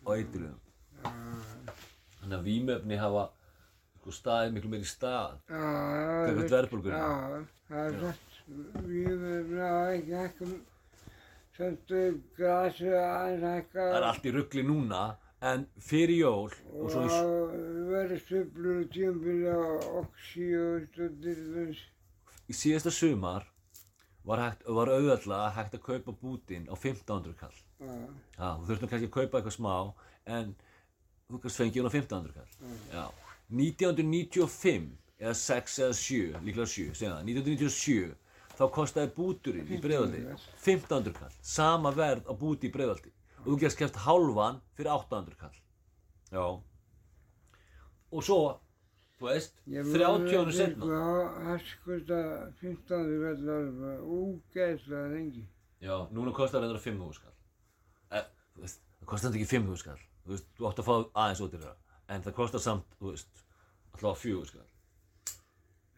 á 0.06 0.10
eiturlegum. 0.14 0.60
Þannig 1.04 2.36
að 2.38 2.46
vímöfni 2.48 2.98
hafa 2.98 3.28
sko, 4.00 4.10
staðið 4.18 4.52
miklu 4.56 4.70
meira 4.70 4.86
í 4.86 4.90
stað. 4.90 5.36
Það 5.50 6.42
er- 6.42 6.50
verðbólgunni? 6.54 6.98
Já, 6.98 7.44
það 7.68 7.86
er 7.86 8.00
satt. 8.00 8.22
Verðum 8.86 9.54
að 9.66 9.86
ekki 9.96 10.18
hækka, 10.22 10.50
samt 11.56 11.94
grasi 12.36 12.90
aðeins 12.90 13.46
hækka. 13.50 13.86
Það 13.86 13.96
er 14.00 14.08
allt 14.10 14.26
í 14.26 14.34
ruggli 14.34 14.62
núna, 14.66 15.04
en 15.44 15.66
fyrir 15.82 16.16
jól 16.22 16.54
og 16.72 16.88
svo 16.92 17.02
það 17.10 17.32
verður 17.90 18.22
sveiflur 18.24 18.80
og 18.80 18.96
á 19.52 19.60
oxi 20.00 20.46
og 20.56 20.86
stundir 20.92 21.42
þess. 21.54 21.82
í 22.48 22.56
síðasta 22.56 22.90
sumar 22.94 23.44
var, 24.26 24.42
hægt, 24.42 24.64
var 24.66 24.90
auðvitað 24.90 25.52
hægt 25.54 25.76
að 25.76 25.84
kaupa 25.86 26.12
bútin 26.12 26.66
á 26.66 26.74
1500 26.74 27.34
kall. 27.38 27.54
Já, 27.78 27.92
Já, 28.38 28.48
þú 28.58 28.68
þurftum 28.70 28.90
kannski 28.90 29.08
að 29.10 29.14
kaupa 29.16 29.38
eitthvað 29.38 29.56
smá, 29.56 29.74
en 30.26 30.54
þú 31.28 31.40
kannski 31.42 31.62
fengið 31.62 31.82
hún 31.82 31.90
á 31.90 31.94
1500 31.94 32.34
kall. 32.34 32.50
Já. 32.90 33.04
1995, 33.46 34.88
eða 35.20 35.34
6 35.42 35.78
eða 35.84 35.98
7, 36.00 36.40
líklega 36.48 36.70
7, 36.72 36.94
segja 36.98 37.12
það, 37.12 37.28
1997, 37.30 38.16
þá 38.56 38.64
kostaði 38.74 39.12
búturinn 39.14 39.70
í 39.70 39.78
breiðaldi 39.84 40.24
1500 40.64 41.14
kall, 41.20 41.36
sama 41.44 41.92
verð 41.94 42.26
á 42.26 42.32
búti 42.34 42.66
í 42.70 42.74
breiðaldi. 42.74 43.12
Og 43.46 43.52
þú 43.52 43.58
gerst 43.62 43.78
kæft 43.78 43.98
hálfan 44.02 44.56
fyrir 44.74 44.90
800 44.90 45.36
kall. 45.38 45.58
Já. 46.34 46.42
Og 48.10 48.24
svo, 48.26 48.38
þú 49.20 49.28
veist, 49.28 49.60
30 49.70 50.34
árum 50.34 50.50
setna. 50.54 50.88
Það 51.46 51.62
skoða 51.70 52.18
15 52.58 52.82
kallar 52.90 53.70
bara 53.78 53.94
úgæðslega 54.02 55.12
lengi. 55.14 55.44
Já, 55.78 55.94
núna 56.10 56.34
kostar 56.34 56.66
þetta 56.66 56.82
5.000 56.82 57.14
skall. 57.20 57.36
Eh, 58.18 58.26
veist, 58.58 58.82
það 58.98 59.10
kostar 59.12 59.30
þetta 59.30 59.42
ekki 59.42 59.52
5.000 59.54 59.82
skall. 59.84 60.02
Þú 60.24 60.34
veist, 60.34 60.48
þú 60.58 60.68
átt 60.70 60.82
að 60.82 60.88
fá 60.88 60.94
aðeins 60.96 61.44
út 61.46 61.54
í 61.54 61.62
það. 61.62 61.76
En 62.10 62.26
það 62.26 62.36
kostar 62.40 62.64
samt, 62.66 62.98
þú 62.98 63.12
veist, 63.12 63.44
alltaf 63.94 64.26
4 64.26 64.50
skall. 64.50 64.68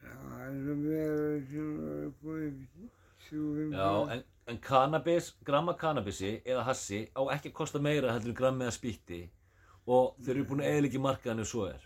Já, 0.05 0.12
það 0.12 0.45
er 0.49 0.81
meira 0.85 1.40
sem 1.49 1.73
er 1.97 2.12
búið. 2.21 2.61
Já, 3.32 3.90
en, 4.14 4.23
en 4.49 4.58
cannabis, 4.64 5.32
gramma 5.44 5.75
cannabisi 5.76 6.38
eða 6.44 6.64
hassi 6.68 7.04
á 7.12 7.20
ekki 7.35 7.52
að 7.52 7.58
kosta 7.61 7.80
meira 7.82 8.14
heldur 8.14 8.32
en 8.32 8.38
grammi 8.40 8.66
eða 8.66 8.76
spýtti 8.76 9.20
og 9.88 10.16
þeir 10.25 10.35
eru 10.37 10.49
búin 10.50 10.64
að 10.64 10.75
eðliki 10.76 11.00
markaðinu 11.04 11.47
svo 11.49 11.68
er. 11.68 11.85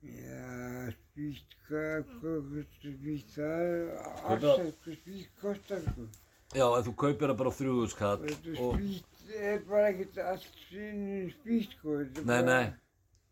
Já, 0.00 0.90
spýtt, 0.96 1.56
hvað, 1.68 2.12
hvað 2.20 2.60
spýtt, 2.72 3.32
það 3.36 3.64
er 3.68 3.88
alltaf 4.02 4.62
hvað 4.84 4.98
spýtt 5.00 5.32
kostar, 5.42 5.82
sko. 5.86 6.06
Já, 6.50 6.66
en 6.66 6.86
þú 6.86 6.94
kaupir 7.04 7.30
það 7.30 7.40
bara 7.42 7.52
á 7.52 7.58
3.000 7.60 7.90
skall 7.92 8.22
Þetta 8.26 8.54
og... 8.64 8.78
spýtt 8.78 9.34
er 9.50 9.60
bara 9.68 9.90
ekkert 9.92 10.22
allt 10.24 10.62
sinni 10.68 11.20
spýtt, 11.34 11.76
sko. 11.76 11.98
Nei, 12.24 12.40
nei, 12.46 12.64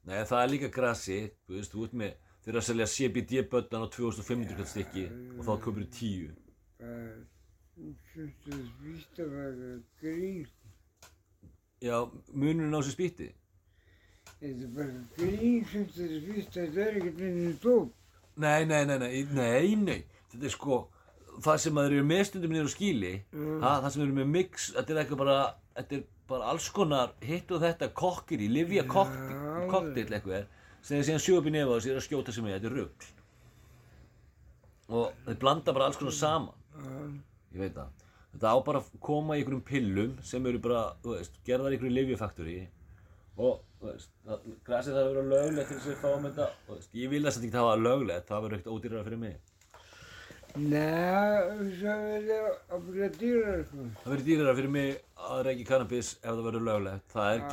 Nei, 0.09 0.23
það 0.25 0.43
er 0.43 0.51
líka 0.53 0.69
grassi, 0.73 1.19
þú 1.45 1.57
veist, 1.59 1.73
þú 1.75 1.83
ert 1.85 1.97
með, 2.01 2.28
þeir 2.49 2.55
eru 2.55 2.61
að 2.63 2.69
selja 2.71 2.87
CBD-bötnan 2.89 3.83
á 3.85 3.89
2500 3.93 4.55
kall 4.57 4.69
stykki 4.71 5.03
og 5.37 5.43
þá 5.45 5.51
kaupir 5.67 5.85
þú 5.85 5.89
10. 5.99 6.31
Það 6.81 7.99
syns 8.15 8.47
að 8.49 8.63
víst 8.87 9.21
að 9.21 9.35
vera 9.35 9.73
grín. 10.01 10.47
Já, 11.85 11.99
munurinn 12.33 12.73
á 12.73 12.81
sér 12.81 12.95
spýtti. 12.97 13.29
Þetta 14.41 14.65
er 14.65 14.73
bara 14.79 14.97
grín 15.19 15.69
að 15.69 16.17
víst 16.31 16.57
að 16.57 16.73
þetta 16.73 16.87
er 16.89 16.99
ekkert 17.03 17.21
minni 17.21 17.53
dóp. 17.63 17.93
Nei, 18.39 18.65
nei, 18.65 18.81
nei, 18.87 18.97
nei, 19.03 19.23
nei, 19.35 19.75
nei, 19.85 20.01
þetta 20.33 20.47
er 20.49 20.55
sko, 20.55 20.81
það 21.45 21.61
sem 21.67 21.79
að 21.79 21.89
þeir 21.89 21.97
eru 21.99 22.09
með 22.09 22.25
stundum 22.31 22.53
niður 22.57 22.69
á 22.71 22.77
skíli, 22.79 23.13
Mm. 23.35 23.61
ha, 23.61 23.73
það 23.83 23.91
sem 23.93 24.03
eru 24.07 24.17
með 24.23 24.29
mix, 24.39 24.71
þetta 24.73 24.95
er 24.95 25.01
eitthvað 25.05 25.21
bara, 25.25 25.39
þetta 25.77 25.97
er 25.99 26.05
bara 26.29 26.45
alls 26.53 26.69
konar 26.71 27.13
hitt 27.21 27.51
og 27.53 27.61
þetta 27.61 27.89
kokkir 27.93 28.41
í, 28.41 28.49
livja 28.49 28.85
Já. 28.85 29.69
kokteil 29.69 30.07
eitthvað, 30.07 30.47
sem 30.83 30.97
þeir 30.97 31.07
síðan 31.09 31.25
sjóða 31.25 31.43
upp 31.43 31.49
í 31.51 31.55
nefa 31.55 31.77
og 31.77 31.85
sér 31.85 32.01
að 32.01 32.07
skjóta 32.07 32.35
sem 32.35 32.49
er, 32.49 32.59
þetta 32.59 32.71
er 32.71 32.77
rugl. 32.79 33.09
Og 34.89 35.23
þeir 35.27 35.41
blanda 35.43 35.75
bara 35.77 35.89
alls 35.91 36.01
konar 36.01 36.17
saman. 36.17 37.19
Ég 37.53 37.63
veit 37.65 37.77
það. 37.77 37.95
Þetta 38.33 38.53
á 38.53 38.57
bara 38.65 38.81
að 38.83 38.91
koma 39.03 39.37
í 39.37 39.43
einhverjum 39.43 39.65
pillum 39.67 40.17
sem 40.27 40.47
eru 40.47 40.61
bara, 40.63 40.83
þú 41.03 41.15
veist, 41.17 41.39
gerðar 41.49 41.75
í 41.75 41.79
einhverju 41.79 41.95
livjafaktori 41.97 42.59
og, 43.39 43.61
þú 43.81 43.91
veist, 43.91 44.11
það, 44.27 44.49
grasið 44.67 44.99
þarf 44.99 45.09
að 45.09 45.13
vera 45.13 45.29
löglegt 45.33 45.71
til 45.71 45.79
þess 45.79 45.87
að 45.89 45.93
við 45.93 46.01
fáum 46.03 46.27
þetta 46.29 46.47
og, 46.49 46.57
þú 46.67 46.77
veist, 46.77 46.97
ég 47.03 47.13
vil 47.13 47.23
þess 47.25 47.41
að 47.41 47.47
ekki 47.49 47.61
hafa 47.61 47.77
löglegt, 47.83 48.29
það 48.29 48.45
verður 48.45 48.59
ekkert 48.59 48.73
ódýrara 48.75 49.07
fyrir 49.09 49.23
mig. 49.23 49.37
Nei, 50.59 50.81
það 51.79 52.89
verður 52.89 53.15
dýrar 53.21 53.63
það 53.69 54.09
verður 54.09 54.27
dýrara 54.29 54.57
fyrir 54.59 54.75
mig 54.79 54.91
að 55.29 55.45
reykja 55.49 55.69
kannabis 55.69 56.15
ef 56.19 56.29
það 56.31 56.45
verður 56.49 56.69
löglegt, 56.69 57.07
það 57.15 57.33
er 57.35 57.47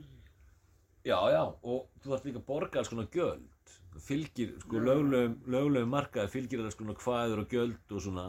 já, 1.06 1.18
já, 1.30 1.42
og 1.62 1.86
þú 2.02 2.12
þarf 2.12 2.24
líka 2.26 2.40
að 2.42 2.46
borga 2.50 2.80
alls 2.80 2.90
konar 2.92 3.08
gjöld. 3.14 3.74
Það 3.94 4.04
fylgir, 4.06 4.54
sko, 4.60 4.80
löglegum, 4.86 5.90
markaði 5.90 6.32
fylgir 6.34 6.62
alls 6.64 6.78
konar 6.78 6.98
kvæður 7.00 7.42
og 7.44 7.48
gjöld 7.54 7.94
og 7.96 8.02
svona 8.06 8.26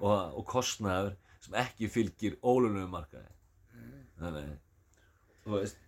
og, 0.00 0.38
og 0.38 0.44
kostnaður 0.46 1.16
sem 1.40 1.56
ekki 1.60 1.88
fylgir 1.92 2.36
ólöglegum 2.40 2.92
markaði. 2.94 3.30
Þannig 4.20 4.50
þú 5.44 5.54
veist, 5.56 5.78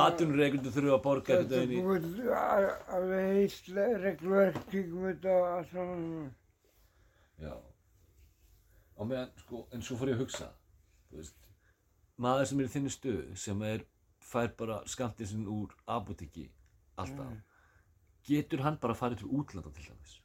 atvinnureikundur 0.00 0.72
þurfa 0.74 0.96
að 0.98 1.02
borga 1.04 1.36
Þetta 1.36 1.44
þetta 1.44 1.60
er 1.60 1.62
inn 1.62 1.76
í 1.76 1.82
búið 1.84 2.08
að- 2.38 2.90
alveg 2.96 3.30
heilt 3.36 3.70
regluverk 4.04 4.58
kringum 4.70 5.06
þetta 5.08 5.36
allt 5.56 5.70
saman. 5.72 6.34
já. 7.40 7.54
Og 8.96 9.06
meðan, 9.10 9.30
sko, 9.42 9.66
en 9.72 9.82
svo 9.82 9.96
fór 9.96 10.08
ég 10.12 10.14
að 10.18 10.22
hugsa 10.24 10.48
þú 11.10 11.16
veist, 11.18 11.34
maður 12.18 12.46
sem 12.46 12.60
er 12.60 12.64
í 12.68 12.74
þinni 12.74 12.92
stöðu 12.94 13.36
sem 13.36 13.62
er, 13.62 13.80
fær 14.20 14.48
bara 14.56 14.82
skamtinn 14.86 15.26
sinn 15.26 15.46
úr 15.46 15.72
apotekki 15.88 16.48
alltaf 16.96 17.32
getur 18.28 18.62
hann 18.62 18.76
bara 18.80 18.94
farið 18.94 19.18
til 19.18 19.28
útlanda 19.28 19.72
til 19.74 19.84
dæmis? 19.90 20.20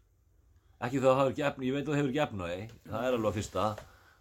Ekki 0.81 0.99
þá 1.03 1.09
hafur 1.17 1.31
ekki 1.33 1.43
efni, 1.43 1.65
ég 1.67 1.73
veit 1.73 1.85
að 1.87 1.91
það 1.91 1.99
hefur 1.99 2.09
ekki 2.09 2.21
á 2.23 2.27
því 2.29 2.91
það 2.91 3.03
er 3.07 3.13
alveg 3.17 3.29
að 3.31 3.37
fyrsta. 3.39 3.63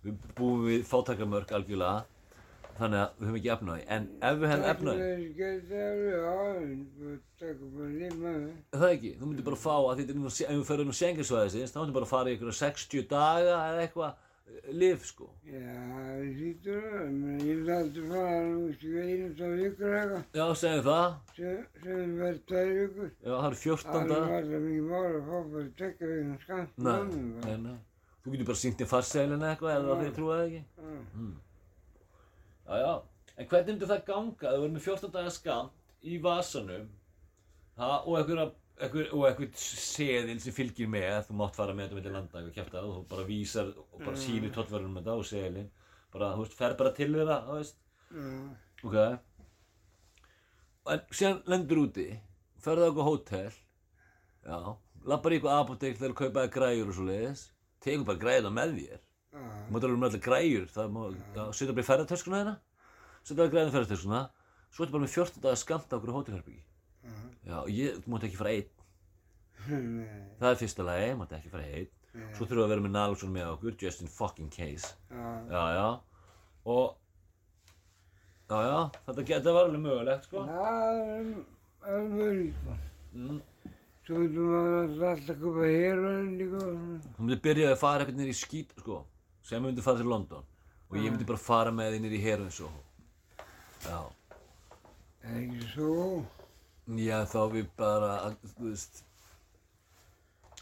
Við 0.02 0.14
búum 0.34 0.64
við 0.66 0.82
fátakarmörk 0.86 1.52
algjörlega 1.54 2.04
þannig 2.78 3.00
að 3.02 3.10
við 3.18 3.26
höfum 3.28 3.38
ekki 3.38 3.50
á 3.72 3.74
því 3.78 3.84
en 3.96 4.06
ef 4.28 4.38
við 4.42 4.50
hefum 4.52 4.64
á 4.68 4.74
því 4.78 5.18
Það 7.38 8.22
það. 8.22 8.46
Er 8.72 8.78
Það 8.78 8.92
ekki, 8.94 9.10
þú 9.18 9.26
myndir 9.28 9.46
bara 9.48 9.58
fá 9.62 9.74
að 9.78 9.98
þetta 10.00 10.14
er 10.14 10.18
ef 10.48 10.56
við 10.58 10.64
förum 10.68 10.88
nú 10.88 10.96
senginsvæðisins, 10.98 11.74
þá 11.74 11.78
myndir 11.82 11.98
bara 11.98 12.08
fara 12.12 12.30
í 12.30 12.34
einhverja 12.36 12.56
60 12.58 13.04
daga 13.12 13.56
eða 13.68 13.82
eitthvað 13.84 14.10
eh, 14.12 14.70
lyf 14.82 15.06
sko. 15.08 15.28
Já, 15.48 15.74
það 15.94 16.22
sýtur 16.38 16.86
það, 16.88 17.18
ég 17.48 17.60
vil 17.62 17.74
aldrei 17.78 18.06
fara 18.12 18.38
nú, 18.48 18.60
veistu, 18.66 18.94
einum 19.02 19.34
þá 19.38 19.46
vikur 19.62 19.96
eitthvað, 19.98 20.22
Já, 20.38 20.46
segjum 20.62 20.86
það. 20.88 21.18
sem 21.38 22.14
verður 22.22 22.40
tvær 22.52 22.72
vikur. 22.78 23.10
Já, 23.22 23.32
það 23.34 23.50
eru 23.50 23.60
14 23.64 23.98
Alveg 23.98 24.14
daga. 24.14 24.30
það 24.30 24.64
mikið 24.68 24.88
mál 24.92 25.04
að 25.08 25.20
fá 25.28 25.36
bara 25.54 25.68
mannum 26.88 27.28
bara. 27.38 27.52
nei, 27.52 27.60
nei. 27.68 27.76
Þú 28.18 28.32
getur 28.34 28.48
bara 28.50 28.60
sínt 28.60 28.80
í 28.82 28.86
farseilin 28.88 29.44
eitthvað 29.46 29.76
eða 29.78 29.92
Já. 29.94 30.00
þið 30.02 30.16
trúið 30.18 30.34
það 30.34 30.48
ekki. 30.48 30.64
Já. 32.68 32.78
Já. 32.84 32.92
En 33.38 33.46
hvernig 33.48 33.74
myndir 33.74 33.88
það 33.90 34.06
ganga? 34.08 34.52
Þú 34.52 34.62
verður 34.62 34.72
með 34.74 34.86
14 34.88 35.12
daga 35.14 35.30
skamt 35.34 36.06
í 36.08 36.16
vasanum 36.22 36.88
ha, 37.78 37.90
og 38.04 38.16
einhverja 38.18 38.50
Ekkur, 38.78 39.08
og 39.10 39.24
eitthvað 39.26 39.56
seðil 39.58 40.36
sem 40.38 40.54
fylgir 40.54 40.86
með, 40.90 41.24
þú 41.26 41.34
mátt 41.40 41.56
fara 41.58 41.72
með 41.74 41.88
þetta 41.88 41.96
með 41.96 42.04
til 42.06 42.12
landa 42.14 42.42
kæfta 42.54 42.76
það 42.76 42.84
og 42.86 42.92
þú 42.94 43.00
bara 43.10 43.24
vísar 43.26 43.72
og 43.74 44.04
bara 44.04 44.20
sýnir 44.22 44.52
tollverðunum 44.54 44.92
með 44.94 45.08
þetta 45.08 45.16
og 45.18 45.26
seðilinn 45.26 45.70
bara, 46.14 46.28
þú 46.36 46.44
veist, 46.44 46.54
fer 46.60 46.76
bara 46.78 46.92
til 46.94 47.08
þeirra, 47.16 47.38
þú 47.48 47.56
veist 47.56 47.80
Já. 48.14 48.28
Ok 48.86 48.96
En 50.94 51.02
síðan 51.10 51.42
lendur 51.50 51.82
úti 51.82 52.06
Ferðu 52.62 52.86
á 52.86 52.88
eitthvað 52.88 53.10
hótel 53.10 53.58
Já 54.46 54.58
Lappar 55.10 55.34
í 55.34 55.40
eitthvað 55.40 55.58
apotek 55.64 55.98
þegar 55.98 56.14
þú 56.14 56.20
kaupaði 56.22 56.54
græjur 56.54 56.92
og 56.92 56.98
svo 57.00 57.08
leiðis 57.10 57.42
Tekur 57.82 58.06
bara 58.06 58.22
græjuna 58.22 58.50
með 58.54 58.78
þér. 58.78 59.02
Þú 59.34 59.74
mátt 59.74 59.84
alveg 59.84 59.98
með 60.00 60.08
allir 60.08 60.22
græjur 60.24 60.66
Það 60.72 60.92
má 60.94 61.02
setja 61.52 61.74
bara 61.76 61.84
í 61.84 61.88
ferðartöskuna 61.88 62.38
þeirna 62.40 62.54
Setja 63.22 63.38
bara 63.42 63.52
græjuna 63.52 63.68
í 63.70 63.74
ferðartöskuna 63.76 64.20
Svo 64.72 64.84
ertu 64.84 64.94
bara 64.96 65.04
með 65.04 65.12
14 65.16 65.42
dagar 65.44 65.60
skamt 65.60 65.92
á 65.92 65.96
okkur 65.98 66.14
hótelherbyggi 66.16 66.64
Já. 67.48 67.56
Og 67.62 67.68
ég, 67.72 67.98
þú 68.04 68.12
mátt 68.14 68.24
ekki 68.28 68.38
fara 68.40 68.54
einn 68.56 68.74
Nei. 69.68 70.08
Það 70.40 70.48
er 70.52 70.58
fyrsta 70.62 70.84
lagi, 70.86 71.10
mátt 71.20 71.32
ekki 71.36 71.52
fara 71.52 71.66
einn 71.68 71.90
Svo 72.34 72.46
þurfum 72.48 72.56
við 72.58 72.64
að 72.64 72.72
vera 72.72 72.84
með 72.86 72.94
Nalsson 72.96 73.32
með 73.34 73.50
okkur 73.52 73.76
Just 73.84 74.02
in 74.04 74.10
fucking 74.12 74.48
case 74.54 74.94
Já. 75.12 75.62
Já, 75.76 75.88
Og 76.64 76.96
Já, 78.48 78.58
já, 78.64 78.78
þetta, 79.04 79.22
þetta 79.28 79.52
var 79.52 79.66
alveg 79.68 79.82
mögulegt, 79.84 80.24
sko 80.24 80.42
Það 80.48 81.00
er 81.04 81.26
alveg 81.92 82.38
líka. 82.38 82.76
mm. 83.12 83.40
Svo 84.08 84.22
veitum 84.22 84.46
maður 84.48 85.02
alltaf 85.10 85.42
að 85.44 85.66
heroin 85.68 86.30
líka. 86.40 86.56
og 86.56 86.62
svona. 86.78 87.00
Þú 87.18 87.26
myndir 87.26 87.40
byrjaði 87.44 87.74
að 87.74 87.82
fara 87.82 87.98
eitthvað 88.06 88.20
niður 88.22 88.30
í 88.32 88.36
skít, 88.38 88.70
sko, 88.80 88.96
sem 89.48 89.62
myndi 89.64 89.84
fara 89.84 90.00
til 90.02 90.10
London 90.10 90.44
og 90.88 90.96
ég 90.96 91.12
myndi 91.12 91.26
bara 91.28 91.40
fara 91.40 91.72
með 91.72 91.94
þig 91.94 92.02
niður 92.04 92.16
í 92.16 92.22
Heroin 92.24 92.52
Soho. 92.52 92.82
Já, 93.84 93.98
ekki 95.36 95.68
svo. 95.72 95.94
já 96.98 97.18
þá 97.28 97.40
við 97.52 97.70
bara, 97.76 98.12
þú 98.56 98.68
veist, 98.70 99.02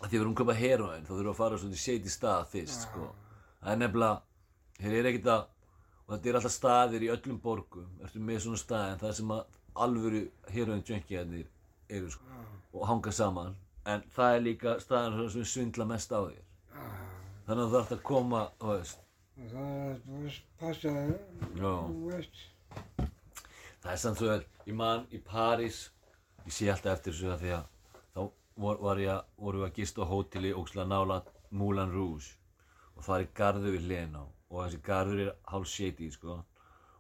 að 0.01 0.09
því 0.09 0.13
við 0.13 0.21
erum 0.21 0.33
að 0.35 0.41
köpa 0.43 0.57
Heroin, 0.61 1.05
þá 1.07 1.13
þurfum 1.13 1.27
við 1.27 1.33
að 1.33 1.41
fara 1.41 1.61
svona 1.63 1.79
í 1.79 1.83
shady 1.83 2.13
stað 2.13 2.49
fyrst, 2.55 2.87
sko. 2.89 3.11
Það 3.61 3.73
er 3.73 3.83
nefnilega, 3.83 4.17
hér 4.83 4.97
er 5.01 5.11
ekkert 5.11 5.31
að, 5.35 5.45
og 6.07 6.15
þetta 6.15 6.31
er 6.31 6.41
alltaf 6.41 6.57
staðir 6.57 7.07
í 7.07 7.13
öllum 7.15 7.39
borgum, 7.43 7.93
ertu 8.03 8.23
með 8.23 8.43
svona 8.47 8.63
staðin, 8.63 9.01
það 9.03 9.15
sem 9.21 9.37
að 9.37 9.61
alvöru 9.87 10.25
Heroin 10.55 10.85
junkiðarnir 10.87 11.47
eru, 11.89 12.11
sko, 12.15 12.43
og 12.75 12.91
hanga 12.91 13.15
saman, 13.15 13.57
en 13.87 14.03
það 14.15 14.37
er 14.39 14.47
líka 14.51 14.79
staðin 14.83 15.23
sem 15.31 15.43
við 15.43 15.53
svindla 15.55 15.89
mest 15.95 16.15
á 16.15 16.21
þér. 16.27 16.43
Þannig 17.47 17.63
að 17.63 17.69
þú 17.71 17.77
þarf 17.77 17.93
að 17.97 18.03
koma, 18.11 18.41
þú 18.61 18.71
veist, 18.73 19.03
Og 19.37 19.51
það 19.53 19.67
er 19.71 19.91
að 19.93 20.05
bara 20.09 20.31
passa 20.61 20.93
það. 20.97 21.11
Já. 21.61 21.73
Þú 21.87 22.07
veist. 22.11 22.39
Það 23.83 23.91
er 23.93 24.01
samt 24.03 24.21
svo 24.21 24.31
vel, 24.31 24.45
ég 24.67 24.75
man 24.81 25.05
í 25.13 25.21
París, 25.27 25.81
ég 26.47 26.55
sé 26.57 26.71
alltaf 26.73 26.97
eftir 26.97 27.13
þessu 27.13 27.29
að 27.35 27.43
því 27.45 27.53
að 27.59 27.67
þá 28.17 28.21
vor, 28.65 28.81
var 28.87 29.03
ég, 29.03 29.11
að- 29.13 29.25
vorum 29.45 29.61
við 29.63 29.69
að 29.69 29.77
gista 29.77 30.03
á 30.03 30.11
hóteli 30.11 30.53
ógslag 30.57 30.89
nála 30.89 31.21
Moulin 31.51 31.93
Rouge. 31.93 32.33
Og 32.97 33.05
það 33.05 33.21
er 33.21 33.29
garður 33.37 33.77
við 33.77 33.85
hliðina 33.87 34.25
á. 34.25 34.27
Og 34.51 34.65
þessi 34.65 34.81
garður 34.89 35.21
er 35.27 35.33
hálf 35.53 35.69
shady 35.69 36.11
sko. 36.11 36.39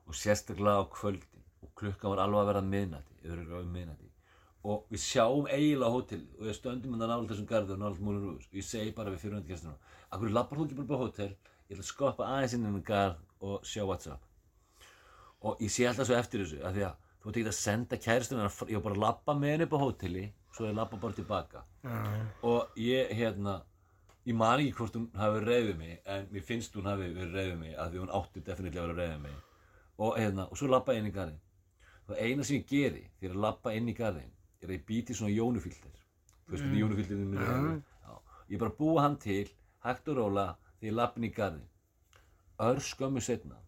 Og 0.07 0.15
sérstaklega 0.15 0.83
á 0.83 0.85
kvöldin. 0.93 1.43
Og 1.65 1.73
klukkan 1.75 2.11
var 2.13 2.23
alveg 2.27 2.43
að 2.45 2.51
vera 2.53 2.63
miðnætti, 2.63 3.17
yfir 3.25 3.41
er 3.41 3.63
um 3.63 3.73
miðnætti 3.73 4.06
og 4.67 4.89
við 4.91 5.03
sjáum 5.03 5.47
eiginlega 5.47 5.91
á 5.91 5.95
hóteli 5.95 6.27
og 6.39 6.47
við 6.49 6.57
stöndum 6.59 6.95
hérna 6.97 7.09
nála 7.11 7.29
þessum 7.31 7.47
garður 7.51 7.79
nála 7.79 8.01
Moulin 8.03 8.25
Rouge 8.25 8.49
og 8.49 8.57
ég 8.59 8.67
segi 8.67 8.95
bara 8.97 9.13
við 9.15 9.23
fyrirvændi 9.23 9.53
gestunum 9.53 9.79
Akkur 10.15 10.31
lappar 10.31 10.59
þú 10.59 10.67
ekki 10.67 10.77
bara 10.79 10.99
á 10.99 11.03
hótel, 11.03 11.33
ég 11.67 11.75
ætla 11.75 11.83
að 11.83 11.91
skoppa 11.91 12.27
aðeins 12.31 12.55
inn 12.55 12.63
í 12.63 12.67
þennan 12.69 12.85
garð 12.87 13.47
og 13.47 13.65
sjá 13.67 13.83
what's 13.85 14.11
up. 14.11 14.23
Og 15.43 15.63
ég 15.63 15.73
sé 15.73 15.87
alltaf 15.89 16.09
svo 16.09 16.19
eftir 16.19 16.43
þessu 16.43 16.61
af 16.63 16.77
því 16.77 16.85
að 16.87 17.01
þú 17.23 17.31
ert 17.31 17.39
ekki 17.41 17.51
að 17.51 17.57
senda 17.59 17.99
kæristuna 18.07 18.47
ég 18.47 18.79
var 18.79 18.85
bara 18.87 18.97
að 18.97 19.03
labba 19.03 19.35
með 19.37 19.53
henni 19.53 19.67
upp 19.67 19.75
á 19.75 19.83
hóteli 19.83 20.27
svo 20.55 20.69
ég 20.69 20.77
labba 20.79 21.01
bara 21.03 21.19
tilbaka. 21.19 21.65
Já. 21.83 21.97
og 22.51 22.79
ég 22.81 23.11
hérna 23.19 23.57
ég 24.27 24.39
man 24.39 24.63
ekki 24.63 24.77
hvort 24.79 24.97
hún 24.99 25.11
hafi 25.19 25.43
reyðið 25.43 25.77
mig 25.83 25.99
en 26.15 26.31
mér 26.31 26.47
finnst 26.47 26.79
hún 26.79 26.89
hafi 26.91 27.11
verið 27.19 27.35
reyðið 27.35 27.59
mig 27.65 27.75
af 27.75 27.91
því 27.91 28.03
hún 28.05 28.15
átti 28.21 28.45
definitílega 28.47 28.95
að 28.95 29.03
reyðið 29.03 29.21
mig. 29.27 29.37
Og 29.99 30.17
hérna, 30.21 30.47
og 30.51 30.59
svo 30.59 30.71
labba 30.71 30.95
ég 30.95 31.03
inn 31.03 31.11
í 31.11 31.15
garðin 31.15 31.43
og 32.07 32.19
eina 32.23 32.45
sem 32.47 32.61
ég 32.61 32.67
geri 32.71 33.05
þegar 33.19 33.33
ég 33.35 33.41
labba 33.43 33.75
inn 33.75 33.91
í 33.91 33.95
garðin 33.97 34.33
er 34.63 34.71
að 34.71 34.77
ég 34.79 34.87
býti 34.89 35.15
svona 35.17 35.35
jónufilter. 35.35 35.95
Þú 36.47 36.55
veist 36.55 36.65
hvernig 36.65 36.83
jónufilterinn 36.85 37.31
minn 37.31 37.43
er 37.43 37.83
ég 38.47 38.55
er 38.55 38.63
bara 38.63 38.71
að 38.71 38.79
búa 38.79 39.03
hann 39.03 39.17
til 39.19 39.49
hægt 39.83 40.09
og 40.09 40.19
róla 40.21 40.47
þegar 40.79 40.89
ég 40.89 40.97
labba 40.97 41.21
inn 41.21 41.27
í 41.27 41.33
garðin 41.35 41.67
ör 42.63 42.81
skömmu 42.81 43.21
setna 43.21 43.59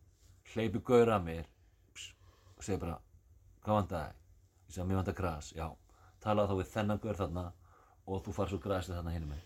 hleypi 0.53 0.81
gaur 0.87 1.11
að 1.13 1.25
mér 1.27 1.49
ps, 1.95 2.13
og 2.57 2.65
segi 2.65 2.81
bara 2.81 2.99
hvað 3.65 3.81
vantar 3.81 4.05
þig? 4.07 4.21
Ég 4.69 4.77
segi 4.77 4.87
mér 4.89 5.01
vantar 5.01 5.17
gras, 5.19 5.53
já. 5.57 5.67
Talaðu 6.23 6.53
þá 6.53 6.61
við 6.61 6.71
þennan 6.75 7.03
gaur 7.03 7.19
þarna 7.19 7.45
og 8.07 8.23
þú 8.25 8.35
far 8.37 8.53
svo 8.53 8.61
grasið 8.63 8.99
þarna 8.99 9.17
hinum 9.17 9.35
með 9.35 9.45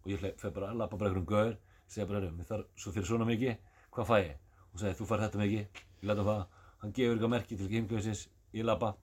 og 0.00 0.08
ég 0.14 0.24
fer 0.40 0.54
bara 0.56 0.70
að 0.72 0.80
labba 0.80 0.96
bara 0.96 1.10
einhverjum 1.10 1.28
gaur 1.28 1.56
segja 1.90 2.06
bara, 2.06 2.20
"Heyrðu, 2.20 2.36
mér 2.36 2.46
þarf 2.48 2.66
svo 2.76 2.92
fyrir 2.92 3.06
svona 3.06 3.26
mikið, 3.26 3.56
hvað 3.92 4.06
fæ 4.06 4.16
ég? 4.24 4.36
Og 4.72 4.80
sagði, 4.80 4.96
þú 4.96 5.06
fær 5.06 5.20
þetta 5.20 5.38
mikið, 5.38 5.66
ég 6.00 6.08
læta 6.08 6.24
það, 6.24 6.46
hann 6.80 6.92
gefur 6.92 7.14
eitthvað 7.16 7.30
merki 7.30 7.56
til 7.56 7.68
heimgöðsins, 7.68 8.28
ég 8.54 8.64
labba 8.64 8.96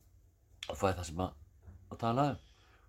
og 0.69 0.77
fæ 0.77 0.91
það 0.97 1.03
sem 1.09 1.21
að, 1.23 1.31
að 1.91 1.97
tala 2.03 2.25
um. 2.31 2.37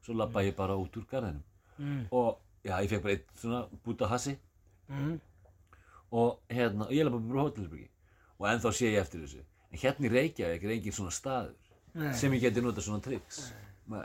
Svo 0.04 0.14
labba 0.14 0.42
ég 0.46 0.56
bara 0.56 0.76
út 0.78 0.96
úr 0.96 1.06
garðinum 1.10 1.44
Mm. 1.78 2.06
og 2.10 2.38
já, 2.66 2.74
ég 2.82 2.88
fekk 2.90 3.02
bara 3.02 3.12
eitt 3.14 3.28
svona 3.38 3.60
búta 3.86 4.08
hassi 4.10 4.32
Mm. 4.90 5.20
og 6.12 6.38
hérna, 6.50 6.86
og 6.88 6.90
ég 6.90 7.04
labba 7.04 7.18
bara 7.20 7.38
á 7.38 7.46
hótelherbyggi 7.46 7.88
og 8.40 8.46
ennþá 8.48 8.72
sé 8.72 8.86
ég 8.90 9.00
eftir 9.02 9.20
þessu. 9.22 9.42
En 9.72 9.78
hérna 9.78 10.06
í 10.08 10.10
Reykjavík 10.10 10.64
er 10.64 10.70
engin 10.74 10.92
svona 10.92 11.10
staður 11.12 11.54
Nei. 11.94 12.12
sem 12.14 12.32
ég 12.32 12.40
geti 12.40 12.60
notað 12.64 12.82
svona 12.86 13.02
tricks. 13.04 13.52
Nei. 13.86 14.04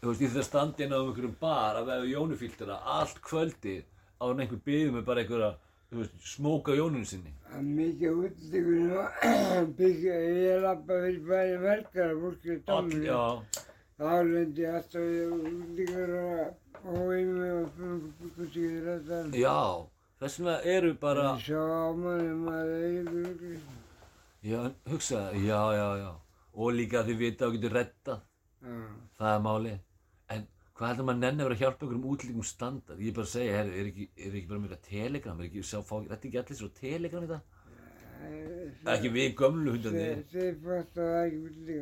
Þú 0.00 0.08
veist, 0.08 0.20
ég 0.22 0.30
þurfti 0.30 0.40
að 0.40 0.48
standa 0.48 0.84
inn 0.84 0.92
á 0.96 0.98
einhverjum 0.98 1.34
bar 1.40 1.76
að 1.76 1.86
veða 1.90 2.10
jónufíltuna 2.10 2.78
allt 2.84 3.20
kvöldið 3.22 3.82
á 4.20 4.24
einhver 4.32 4.60
byggði 4.64 4.90
með 4.96 5.04
bara 5.04 5.20
einhverja, 5.20 5.54
smóka 6.22 6.72
jónunum 6.78 7.04
sinni. 7.04 7.32
Það 7.50 7.58
er 7.58 7.66
mikið 7.66 8.20
útlíkur 8.24 8.92
og 9.00 9.72
byggja, 9.78 10.14
ég 10.38 10.62
lappa 10.62 10.98
fyrir 11.02 11.20
bæri 11.26 11.56
verkar 11.64 12.12
og 12.14 12.20
fólk 12.24 12.44
er 12.46 12.60
All, 12.60 12.64
tómur. 12.68 13.04
já, 13.04 13.22
Þá 14.00 14.12
lendi 14.24 14.62
ég 14.64 14.74
alltaf 14.78 15.02
í 15.02 15.22
útlíkur 15.34 16.12
og 16.20 16.86
hóið 16.86 17.32
mig 17.36 17.52
og 17.58 17.66
fyrir 17.76 18.52
sig 18.54 18.78
þetta. 18.86 19.18
já, 19.36 19.58
þess 20.22 20.38
vegna 20.40 20.54
eru 20.76 20.94
bara, 21.02 21.26
Ég 21.36 21.44
sá 21.50 21.60
á 21.60 21.92
manni 21.92 22.32
maður 22.46 22.72
eiginlega 22.86 23.34
útlíkur. 23.34 23.60
já, 24.42 24.58
en 24.64 24.74
hugsa, 24.94 25.20
já, 25.34 25.60
já, 25.76 25.88
já. 26.04 26.10
Og 26.54 26.72
líka 26.74 27.02
þið 27.06 27.16
vita 27.20 27.44
að 27.44 27.50
þú 27.50 27.58
getur 27.58 27.74
reddað, 27.76 28.22
Já. 28.60 28.78
það 29.18 29.34
er 29.34 29.42
málið. 29.44 29.76
En 30.30 30.46
hvað 30.80 30.94
heldur 30.94 31.06
maður 31.10 31.20
nenni 31.20 31.42
að 31.42 31.48
vera 31.50 31.56
að 31.58 31.62
hjálpa 31.62 31.84
einhverjum 31.84 32.04
útlíkum 32.08 32.44
standard? 32.48 33.00
Ég 33.04 33.10
er 33.10 33.16
bara 33.18 33.28
að 33.28 33.32
segja, 33.34 33.56
herri, 33.58 33.72
er 33.76 33.88
ekki, 33.90 34.04
er 34.16 34.36
ekki 34.38 34.48
bara 34.48 34.60
eitthvað 34.60 34.86
telegram, 34.86 35.40
er 35.42 35.48
ekki, 35.50 35.64
sá, 35.68 35.74
fá, 35.84 35.96
þetta 36.08 36.28
ekki 36.30 36.38
allir 36.40 36.58
svo 36.60 36.68
telegram 36.78 37.26
í 37.26 37.28
það? 37.28 37.42
Ekki 38.94 39.10
við 39.12 39.34
gömlu 39.36 39.74
hundandi. 39.74 40.06
Þeir 40.32 40.56
fannst 40.64 40.96
að 40.96 41.10
það 41.10 41.26
ekki. 41.26 41.76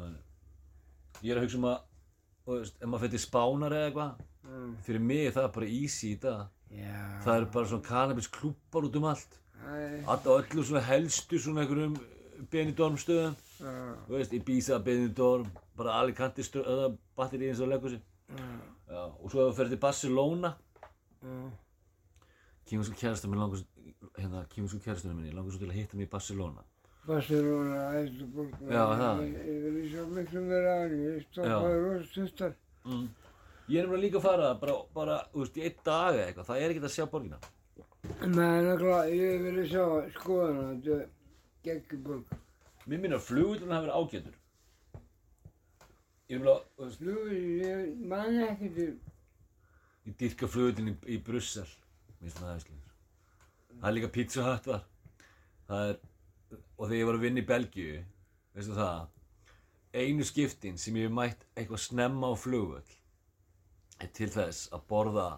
Nei. 0.00 0.14
Ég 1.20 1.34
er 1.34 1.40
að 1.40 1.44
hugsa 1.44 1.60
um 1.60 1.68
að, 1.68 1.84
ef 2.56 2.88
maður 2.88 3.04
fyrir 3.04 3.24
spánar 3.26 3.76
eða 3.76 3.90
eitthvað, 3.90 4.24
fyrir 4.86 5.04
mig 5.10 5.26
er 5.26 5.36
það 5.36 5.50
bara 5.58 5.70
easy 5.76 6.14
í 6.14 6.20
dag. 6.24 6.46
Já. 6.70 6.96
Það 7.26 7.34
eru 7.36 7.50
bara 7.58 7.70
svona 7.74 7.88
cannabis 7.90 8.30
klúppar 8.32 8.88
út 8.88 8.96
um 8.96 9.10
allt. 9.12 9.36
Það 9.60 9.84
er, 9.84 10.00
Allt 10.08 10.24
á 10.24 10.32
öllu 10.38 10.64
svona 10.64 10.86
helstu 10.88 11.40
svona 11.42 11.66
einhverjum 11.66 12.00
Benidorm 12.48 12.96
stöðum. 12.96 13.34
Þú 13.60 14.14
veist, 14.14 14.32
Ibiza, 14.32 14.78
Benidorm, 14.84 15.50
bara 15.80 15.96
Alicante 16.00 16.42
batteri 17.16 17.48
eins 17.50 17.60
og 17.64 17.68
leggur 17.72 17.90
sér. 17.94 18.02
Já. 18.90 19.02
Og 19.22 19.30
svo 19.30 19.46
ef 19.48 19.52
þú 19.54 19.56
ferð 19.58 19.70
til 19.74 19.80
Barcelona, 19.82 20.54
Já. 21.22 21.50
kýmur 22.66 22.84
svo 22.86 22.94
kærastur 23.00 23.30
minn 23.30 23.40
langar, 23.40 23.58
svo- 23.62 24.10
hérna, 24.18 24.44
kýmur 24.52 24.68
svo 24.70 24.80
kærastur 24.84 25.14
minni, 25.14 25.32
langar 25.34 25.50
svo 25.52 25.58
til 25.62 25.70
að 25.70 25.78
hitta 25.78 25.96
mig 25.96 26.06
í 26.08 26.10
Barcelona. 26.10 26.62
Barcelona, 27.06 27.78
borg. 28.34 28.52
Já, 28.70 28.82
það. 29.00 29.20
Ég 29.24 29.72
vil 29.74 29.88
sjá 29.90 30.02
miklu 30.14 30.40
af 30.58 30.82
henni. 30.82 30.98
Ég 31.06 31.24
stoppaði 31.30 31.78
rosa 31.84 32.08
stuttar. 32.10 32.52
Mm. 32.84 33.08
Ég 33.70 33.78
er 33.78 33.86
nefnilega 33.86 34.02
líka 34.04 34.18
að 34.20 34.22
fara 34.26 34.54
bara, 34.60 34.74
bara, 34.94 35.16
þú 35.32 35.44
veist, 35.44 35.56
í 35.56 35.62
einn 35.64 35.80
dag 35.84 36.14
eða 36.14 36.26
eitthvað, 36.26 36.46
það 36.50 36.60
er 36.60 36.70
ekkert 36.74 36.88
að 36.88 36.94
sjá 36.96 37.06
borgina. 37.10 37.38
Men 38.26 38.64
náttúrulega, 38.66 39.14
ég 39.14 39.42
vil 39.46 39.68
sjá 39.70 39.84
skoðana, 40.16 40.66
þetta 40.82 41.08
geggjuborg. 41.64 42.36
Mér 42.86 42.98
minnir 43.00 43.16
að 43.18 43.26
flugullin 43.28 43.70
hafi 43.74 43.86
verið 43.86 43.98
ágætur. 44.00 44.36
Ég 46.30 46.44
þú 46.44 46.84
veist, 46.84 47.00
Nú, 47.02 47.14
ég 47.34 47.94
man 48.06 48.36
ekki 48.44 48.68
til, 48.76 48.90
ég 50.06 50.14
dyrka 50.20 50.46
flugullin 50.46 50.92
í, 50.92 50.94
í 51.10 51.16
Brussel, 51.26 51.66
mér 52.20 52.20
finnst 52.20 52.38
það 52.38 52.50
aðeinslegur. 52.52 52.92
Það 53.72 53.88
er 53.88 53.96
líka 53.96 54.10
Pizza 54.14 54.44
Hut 54.46 54.68
var. 54.70 54.84
Það 55.66 55.88
er, 55.88 55.98
og 56.54 56.84
þegar 56.84 56.98
ég 57.00 57.08
var 57.08 57.18
að 57.18 57.24
vinna 57.26 57.42
í 57.42 57.48
Belgíu, 57.48 57.98
veistu 58.54 58.78
það, 58.78 59.08
einu 59.90 60.28
skiptin 60.28 60.78
sem 60.78 61.00
ég 61.00 61.08
hef 61.08 61.16
mætt 61.18 61.44
eitthvað 61.56 61.82
snemma 61.88 62.30
á 62.30 62.34
flugvöll 62.38 62.96
er 64.00 64.10
til 64.14 64.30
þess 64.30 64.70
að 64.70 64.86
borða 64.90 65.28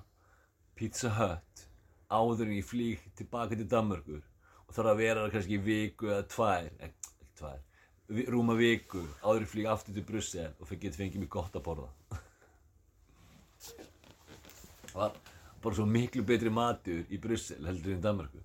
Pizza 0.76 1.14
Hut 1.16 1.66
áður 2.12 2.50
en 2.50 2.56
ég 2.58 2.68
flýg 2.68 3.08
tilbaka 3.16 3.56
til 3.56 3.68
Danmörkur 3.72 4.20
og 4.66 4.74
þarf 4.76 4.92
að 4.92 5.00
vera 5.00 5.24
þar 5.24 5.36
kannski 5.38 5.56
í 5.56 5.64
viku 5.64 6.12
eða 6.12 6.28
tvær, 6.34 6.68
ekki, 6.84 7.14
ekki 7.16 7.38
tvær, 7.40 7.62
rúma 8.32 8.54
viku 8.58 9.02
áður 9.22 9.48
flýg 9.50 9.68
aftur 9.72 9.96
til 9.96 10.04
Brussel 10.06 10.50
og 10.60 10.70
get 10.80 10.96
fengið 10.98 11.22
mér 11.22 11.32
gott 11.32 11.56
að 11.56 11.64
borða. 11.66 11.88
Það 14.92 14.96
var 15.00 15.18
bara 15.62 15.78
svo 15.78 15.86
miklu 15.88 16.24
betri 16.26 16.52
matur 16.52 17.04
í 17.08 17.20
Brussel 17.22 17.62
heldur 17.66 17.94
en 17.94 18.00
í 18.00 18.04
Danmörku. 18.04 18.42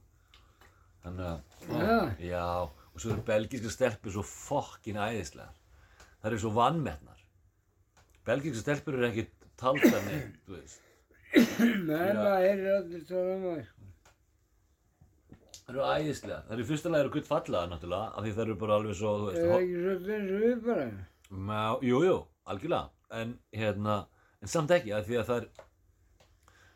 Þannig 1.03 1.29
að, 1.29 1.39
Já. 1.67 1.97
já, 2.23 2.45
og 2.93 3.01
svo 3.01 3.13
eru 3.13 3.23
belgíska 3.27 3.71
stelpur 3.73 4.13
svo 4.15 4.23
fokkin 4.27 4.99
æðislegar. 4.99 5.55
Það 6.21 6.29
eru 6.31 6.41
svo 6.43 6.51
vannmetnar. 6.55 7.23
Belgíska 8.27 8.63
stelpur 8.63 8.99
eru 8.99 9.25
taldar 9.57 10.03
neitt, 10.07 10.37
þú 10.45 10.57
veist. 10.57 10.83
menn 11.37 12.17
það 12.17 12.45
er 12.47 12.61
allir 12.77 13.03
tala 13.09 13.35
um 13.35 13.45
það. 15.67 15.75
Það 15.75 15.75
eru 15.75 16.07
æðislegar. 16.07 16.43
Það 16.47 16.53
eru 16.57 16.63
í 16.63 16.67
fyrsta 16.71 16.89
lagi 16.93 17.03
eru 17.05 17.13
gutt 17.17 17.27
fallaðar 17.27 17.69
náttúrulega, 17.73 18.07
af 18.17 18.23
því 18.23 18.31
það 18.37 18.43
eru 18.45 18.55
bara 18.61 18.75
alveg 18.79 18.95
svo, 18.95 19.13
þú 19.17 19.25
Það 19.27 19.33
veist, 19.33 19.43
er 19.43 19.51
ho- 19.51 19.59
ekki 19.59 19.79
svolítið 19.83 20.13
eins 20.17 20.31
og 20.31 20.43
við 20.47 20.61
bara. 20.67 20.85
Má, 21.29 21.61
jú, 21.83 21.99
jú, 22.07 22.17
algjörlega. 22.47 22.89
En, 23.17 23.33
hérna, 23.55 23.95
en 24.41 24.47
samt 24.51 24.71
ekki, 24.71 24.93
af 24.95 25.05
því 25.07 25.17
að 25.21 25.25
það 25.27 25.37
er, 25.41 25.47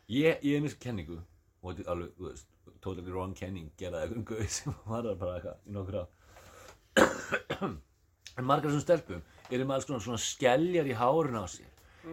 ég, 0.08 0.42
ég 0.44 0.56
er 0.58 0.64
með 0.66 0.76
kenningu, 0.80 1.18
og 1.62 1.72
þetta 1.72 1.82
er 1.86 1.92
alveg, 1.94 2.12
þú 2.18 2.28
veist, 2.28 2.48
totally 2.82 3.12
wrong 3.12 3.34
kenning, 3.38 3.70
gera 3.78 4.00
eitthvað 4.02 4.18
um 4.20 4.24
gauð 4.24 4.48
sem 4.50 4.74
var 4.92 5.02
það 5.08 5.18
bara 5.22 5.36
eitthvað 5.38 5.56
í 5.68 5.76
nokkur 5.76 6.00
á. 6.00 6.04
en 8.38 8.44
margar 8.48 8.68
þessum 8.72 8.82
stelpum 8.84 9.22
eru 9.52 9.64
með 9.68 9.76
alls 9.76 9.86
konar 9.88 10.02
svona 10.04 10.20
skelljar 10.20 10.88
í 10.88 10.96
hárun 10.96 11.36
á 11.40 11.44
sér, 11.48 11.68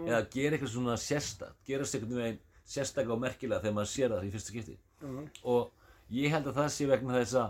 eða 0.05 0.21
gera 0.31 0.55
eitthvað 0.57 0.73
svona 0.75 0.95
sérstakt, 0.99 1.57
gera 1.67 1.87
sér 1.87 2.03
einhvern 2.03 2.21
veginn 2.23 2.39
sérstaklega 2.69 3.15
og 3.15 3.21
merkilega 3.23 3.63
þegar 3.63 3.75
maður 3.79 3.91
sér 3.95 4.13
það 4.13 4.27
í 4.27 4.31
fyrsta 4.35 4.53
skipti. 4.53 4.75
Já. 4.99 5.23
og 5.47 5.71
ég 6.09 6.33
held 6.33 6.47
að 6.49 6.59
það 6.61 6.69
sé 6.73 6.87
vegna 6.89 7.17
þess 7.19 7.35
að 7.39 7.49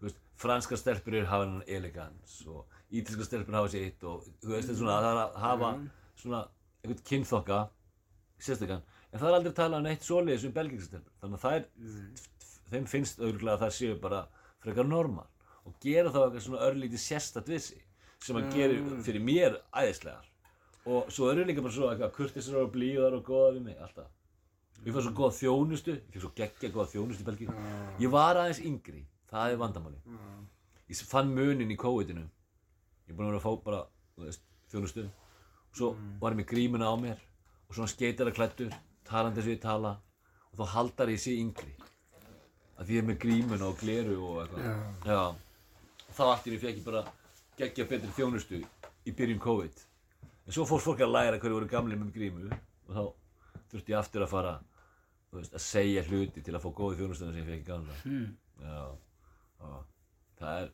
þú 0.00 0.06
veist, 0.06 0.20
franska 0.40 0.78
stelpur 0.80 1.16
eru 1.16 1.28
hafa 1.28 1.46
hennan 1.46 1.66
elegans 1.68 2.36
og 2.48 2.78
ítalska 2.96 3.26
stelpur 3.26 3.58
hafa 3.58 3.72
sitt 3.74 4.06
og 4.08 4.24
þú 4.40 4.54
veist 4.54 4.72
er 4.72 4.78
svona 4.78 4.96
að 4.96 5.06
það 5.06 5.12
er 5.12 5.20
að 5.22 5.36
hafa 5.44 5.72
svona 6.22 6.40
einhvern 6.80 7.04
kynþokka 7.10 7.60
sérstakann 8.40 8.86
en 9.10 9.18
það 9.18 9.28
er 9.28 9.38
aldrei 9.38 9.54
talað 9.58 9.82
um 9.82 9.88
neitt 9.88 10.06
svoleiðis 10.06 10.46
um 10.48 10.56
belgíska 10.56 10.88
stelpur. 10.88 11.12
Þannig 11.20 11.44
að 11.44 11.58
er, 11.58 11.68
þeim 12.72 12.88
finnst 12.90 13.20
auðvitað 13.20 13.52
að 13.54 13.62
það 13.64 13.76
séu 13.76 14.00
bara 14.00 14.24
frekar 14.64 14.88
normal 14.88 15.28
og 15.66 15.76
gera 15.84 16.12
þá 16.12 16.20
eitthvað 16.22 16.44
svona 16.46 16.64
örlítið 16.68 17.02
sérstakt 17.04 17.50
við 17.50 17.64
sig 17.66 17.84
sem 18.20 18.36
að 18.36 18.54
gera 18.54 19.00
fyrir 19.04 19.24
mér 19.24 19.58
æðislegar. 19.76 20.26
Og 20.88 21.10
svo 21.12 21.28
eru 21.32 21.44
líka 21.44 21.64
bara 21.64 21.74
svo 21.74 21.90
eitthvað 21.90 22.14
kurtisar 22.16 22.62
og 22.62 22.72
blíðar 22.72 23.18
og 23.18 23.26
góða 23.26 23.52
við 23.58 23.66
mig 23.68 23.82
alltaf 23.82 24.08
Ég 24.80 24.94
fær 24.96 25.04
svo 25.04 25.12
góða 25.12 25.36
þjónustu, 25.36 25.94
ég 26.00 26.14
fær 26.14 26.22
svo 26.24 26.30
geggja 26.36 26.70
góða 26.72 26.88
þjónustu 26.94 27.20
í 27.20 27.26
Belgíu. 27.26 27.54
Ég 28.00 28.12
var 28.12 28.38
aðeins 28.40 28.62
yngri, 28.64 29.02
það 29.28 29.54
er 29.54 29.58
vandamáli. 29.60 29.98
Ég 30.88 31.02
fann 31.06 31.34
munin 31.36 31.72
í 31.72 31.76
COVID-inu. 31.80 32.22
Ég 32.24 33.12
er 33.12 33.18
búinn 33.18 33.28
að 33.28 33.34
vera 33.34 33.42
að 33.42 33.44
fá 33.44 33.66
bara, 33.66 33.80
veist, 34.22 34.46
þjónustu. 34.72 35.04
Og 35.70 35.76
svo 35.76 35.90
var 36.22 36.32
ég 36.32 36.40
með 36.40 36.48
grímuna 36.54 36.88
á 36.88 36.96
mér 36.96 37.20
og 37.68 37.76
svona 37.76 37.92
skeitara 37.92 38.32
klættur, 38.34 38.72
talandi 39.06 39.42
eins 39.42 39.50
og 39.50 39.54
ég 39.54 39.60
tala 39.62 39.92
og 40.50 40.62
þá 40.62 40.72
haldar 40.72 41.12
ég 41.12 41.20
sig 41.20 41.38
yngri. 41.44 41.76
Að 42.80 42.88
því 42.88 42.96
ég 42.96 43.04
er 43.04 43.08
með 43.10 43.20
grímuna 43.26 43.68
og 43.68 43.78
gleru 43.84 44.16
og 44.30 44.40
eitthvað. 44.46 44.80
Já. 45.04 45.20
Og 46.08 46.16
þá 46.16 46.24
allt 46.24 46.48
í 46.48 46.50
henni 46.50 46.62
fekk 46.64 46.80
ég 46.80 46.88
bara 46.88 47.04
geggja 47.60 47.88
betri 47.92 48.16
þjónustu 48.16 48.64
í 49.04 49.12
byrjun 49.12 49.44
COVID. 49.44 49.84
En 50.48 50.56
svo 50.56 50.64
fór 50.66 50.82
fólk 50.82 51.04
að 51.04 51.12
læra 51.12 51.38
hverju 51.38 51.60
voru 51.60 51.68
gamlir 51.70 52.00
með 52.00 52.16
grímu 52.16 52.48
og 52.48 52.96
þá 52.96 53.02
þurfti 53.70 53.92
ég 53.92 54.00
aftur 54.00 54.24
að 54.24 54.32
fara 54.32 54.56
veist, 55.38 55.54
að 55.54 55.64
segja 55.64 56.04
hluti 56.08 56.42
til 56.44 56.54
að 56.56 56.64
fá 56.64 56.70
góði 56.80 56.98
þjónustöðuna 57.00 57.36
sem 57.36 57.42
ég 57.42 57.50
fekk 57.50 57.62
í 57.62 57.68
gamla. 57.68 57.98
Hmm. 58.04 58.28
Já, 58.60 58.80
já, 59.60 59.74
það 60.40 60.62
er, 60.64 60.72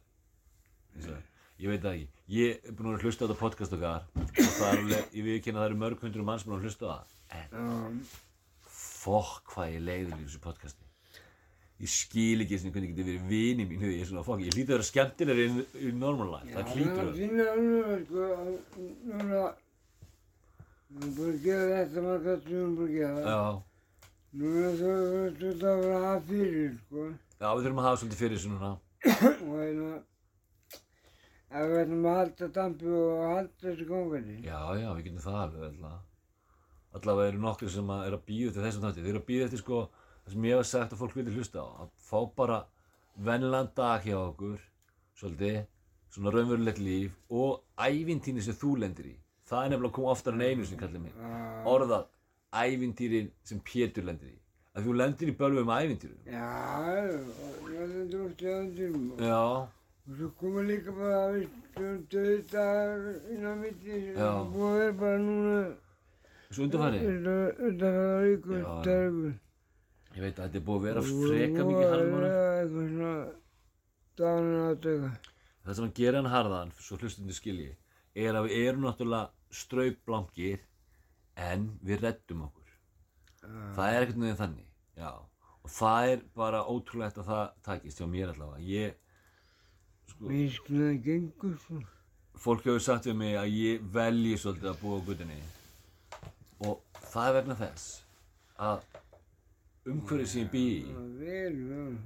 eins 0.94 1.10
og, 1.12 1.28
ég 1.62 1.72
veit 1.72 1.84
það 1.84 1.98
ekki. 1.98 2.24
Ég 2.36 2.64
er 2.70 2.78
búinn 2.78 2.96
að 2.96 3.04
hlusta 3.06 3.22
á 3.22 3.26
þetta 3.26 3.40
podcast 3.42 3.76
okkar 3.76 4.08
og 4.16 4.50
það 4.56 4.70
er 4.70 4.80
alveg, 4.80 5.12
ég 5.18 5.28
viðkynna 5.28 5.60
að 5.60 5.64
það 5.64 5.70
eru 5.70 5.82
mörg 5.84 6.06
hundru 6.06 6.26
manns 6.26 6.46
búinn 6.46 6.58
að 6.58 6.66
hlusta 6.66 6.88
á 6.88 6.90
það. 6.94 7.14
En 7.36 7.48
Já. 7.52 7.68
fokk 8.76 9.54
hvað 9.54 9.72
ég 9.74 9.86
leiður 9.86 10.16
í 10.16 10.24
þessu 10.24 10.42
podcasti. 10.46 10.82
Ég 11.76 11.90
skil 11.92 12.40
ekki 12.40 12.56
sem 12.56 12.72
hvernig 12.72 12.94
getið 12.94 13.08
verið 13.10 13.24
vini 13.28 13.64
mín, 13.68 13.82
ég 13.84 14.00
er 14.00 14.08
svona 14.08 14.24
fokk, 14.24 14.40
ég 14.46 14.54
hlýtur 14.56 14.72
að 14.72 14.78
vera 14.78 14.86
skemmtilegri 14.88 15.44
í, 15.44 15.64
í 15.84 15.90
normal 15.92 16.30
life, 16.32 16.48
það 16.54 16.70
hlýtur 16.72 17.02
að 17.02 17.18
vera. 17.18 17.48
Það 17.52 17.90
er 17.92 18.04
sko, 18.06 18.28
núna, 19.10 19.42
við 20.88 21.02
erum 21.02 21.12
búin 21.18 21.34
að 21.34 21.42
gera 21.44 21.82
þetta 21.82 22.04
marga 22.06 22.36
sem 22.38 22.48
við 22.48 22.56
erum 22.62 22.78
búin 22.78 22.88
að 22.88 22.94
gera. 22.96 23.20
Já, 23.26 23.40
Núna 24.36 24.72
þú 24.76 24.90
veist 24.96 25.38
þetta 25.40 25.70
að 25.70 25.84
vera 25.86 26.10
að 26.10 26.26
fyrir, 26.32 26.74
sko. 26.82 27.06
já, 27.40 27.46
við 27.46 27.62
þurfum 27.66 27.80
að 27.80 27.86
hafa 27.86 28.00
svolítið 28.02 28.20
fyrir 28.22 28.36
þessu 28.36 28.50
núna. 28.52 28.72
Og 29.06 29.54
hérna, 29.60 29.92
ef 31.46 31.70
við 31.70 31.78
ætlum 31.84 32.10
að 32.10 32.18
halda 32.20 32.50
dampi 32.58 32.92
og 32.98 33.22
halda 33.30 33.62
þessu 33.62 33.86
gangandi. 33.88 34.36
Já, 34.44 34.60
já, 34.76 34.88
við 34.90 35.06
getum 35.06 35.24
það 35.24 35.40
alveg 35.44 35.88
að 35.90 35.96
allavega 36.96 37.32
eru 37.32 37.42
nokkri 37.42 37.70
sem 37.72 37.92
að 37.92 38.06
er 38.08 38.16
að 38.16 38.26
býða 38.30 38.54
til 38.54 38.64
þessum 38.64 38.84
þátti 38.86 39.04
þeir 39.04 39.12
eru 39.12 39.20
að 39.22 39.28
býða 39.30 39.46
eftir 39.46 39.62
sko 39.62 39.80
það 39.90 40.34
sem 40.34 40.46
ég 40.48 40.56
hef 40.60 40.68
sagt 40.70 40.94
að 40.94 41.00
fólk 41.02 41.16
vilja 41.18 41.34
hlusta 41.36 41.64
á 41.64 41.68
að 41.84 41.90
fá 42.08 42.18
bara 42.40 42.58
vennilegan 43.28 43.70
dag 43.76 44.06
hjá 44.06 44.16
okkur 44.20 44.58
svolítið, 45.16 45.58
svona 46.12 46.32
raunverulegt 46.34 46.80
líf 46.80 47.16
og 47.28 47.62
ævintýni 47.76 48.44
sem 48.44 48.56
þú 48.56 48.76
lendir 48.80 49.10
í 49.12 49.16
það 49.46 49.62
er 49.62 49.72
nefnilega 49.72 49.92
að 49.92 49.96
koma 49.98 50.14
oftar 50.14 50.36
en 50.36 50.46
einu 50.46 50.68
sem 50.68 50.80
kallar 50.80 51.04
mig 51.04 51.16
Já, 51.16 51.36
orðað 51.72 52.08
ævintýrin 52.54 53.30
sem 53.44 53.60
Pétur 53.60 54.04
lendir 54.04 54.30
í 54.34 54.38
að 54.76 54.84
þú 54.86 54.96
lendir 55.00 55.32
í 55.32 55.36
bölvum 55.38 55.72
ævintýrum 55.72 56.20
já, 56.28 56.50
ég 57.72 57.94
þetta 57.94 58.22
oft 58.26 58.42
í 58.46 59.24
já, 59.24 59.40
Og 60.06 60.14
svo 60.20 60.28
koma 60.38 60.62
líka 60.62 60.92
bara, 60.94 61.32
veist, 61.34 61.54
döðdagar 62.12 63.06
inn 63.34 63.42
á 63.42 63.52
mitti 63.58 63.90
sem 63.90 64.14
Já. 64.14 64.28
er 64.30 64.84
að 64.86 65.00
bara 65.00 65.18
núna 65.18 65.56
þessu 66.46 66.62
undanfæri 66.62 67.00
undanfæra 67.06 68.20
vikur, 68.22 68.60
Já. 68.60 68.76
dagur. 68.86 69.32
ég 70.14 70.22
veit 70.22 70.38
að 70.38 70.44
þetta 70.46 70.60
er 70.60 70.64
búið 70.68 70.78
að 70.78 70.86
vera 70.86 71.02
freka 71.08 71.66
mikið 71.70 71.90
harðmána 71.90 72.30
Eitthvað 72.60 72.86
svona 72.92 73.10
daginn 74.22 74.62
átaka. 74.68 75.10
það 75.66 75.74
sem 75.80 75.88
að 75.88 75.96
gera 75.98 76.22
hann 76.22 76.30
harðan, 76.36 76.70
svo 76.78 76.96
hlustundu 77.02 77.34
skilji 77.34 77.68
er 78.14 78.38
að 78.38 78.46
við 78.46 78.62
erum 78.68 78.86
náttúrulega 78.86 79.30
straupblankir 79.50 80.62
en 81.36 81.66
við 81.84 82.04
reddum 82.06 82.46
okkur. 82.46 82.76
Það 83.76 83.90
er 83.94 84.04
ekkert 84.04 84.20
nefnir 84.20 84.38
þannig 84.40 84.68
já. 84.96 85.10
og 85.62 85.70
það 85.70 86.12
er 86.12 86.22
bara 86.34 86.62
ótrúlegt 86.66 87.20
að 87.20 87.28
það 87.30 87.44
takist 87.68 88.00
hjá 88.00 88.06
mér 88.10 88.32
allavega. 88.32 88.64
Ég, 88.64 88.96
sko, 90.10 90.30
Mér 90.30 90.56
skilja 90.56 90.88
það 90.88 91.04
gengur 91.06 91.84
fólk 92.36 92.66
hefur 92.66 92.82
sagt 92.84 93.08
við 93.08 93.16
mig 93.20 93.36
að 93.40 93.54
ég 93.56 93.84
velji 93.92 94.36
svolítið 94.40 94.72
að 94.72 94.80
búa 94.82 95.00
á 95.00 95.06
gutinni 95.06 95.38
og 96.66 97.00
það 97.12 97.28
er 97.28 97.36
vegna 97.38 97.56
þess 97.60 97.86
að 98.66 98.84
umhverfið 99.92 100.30
sem 100.32 100.42
ég 100.42 100.50
bý 100.52 100.66
vel. 101.20 101.96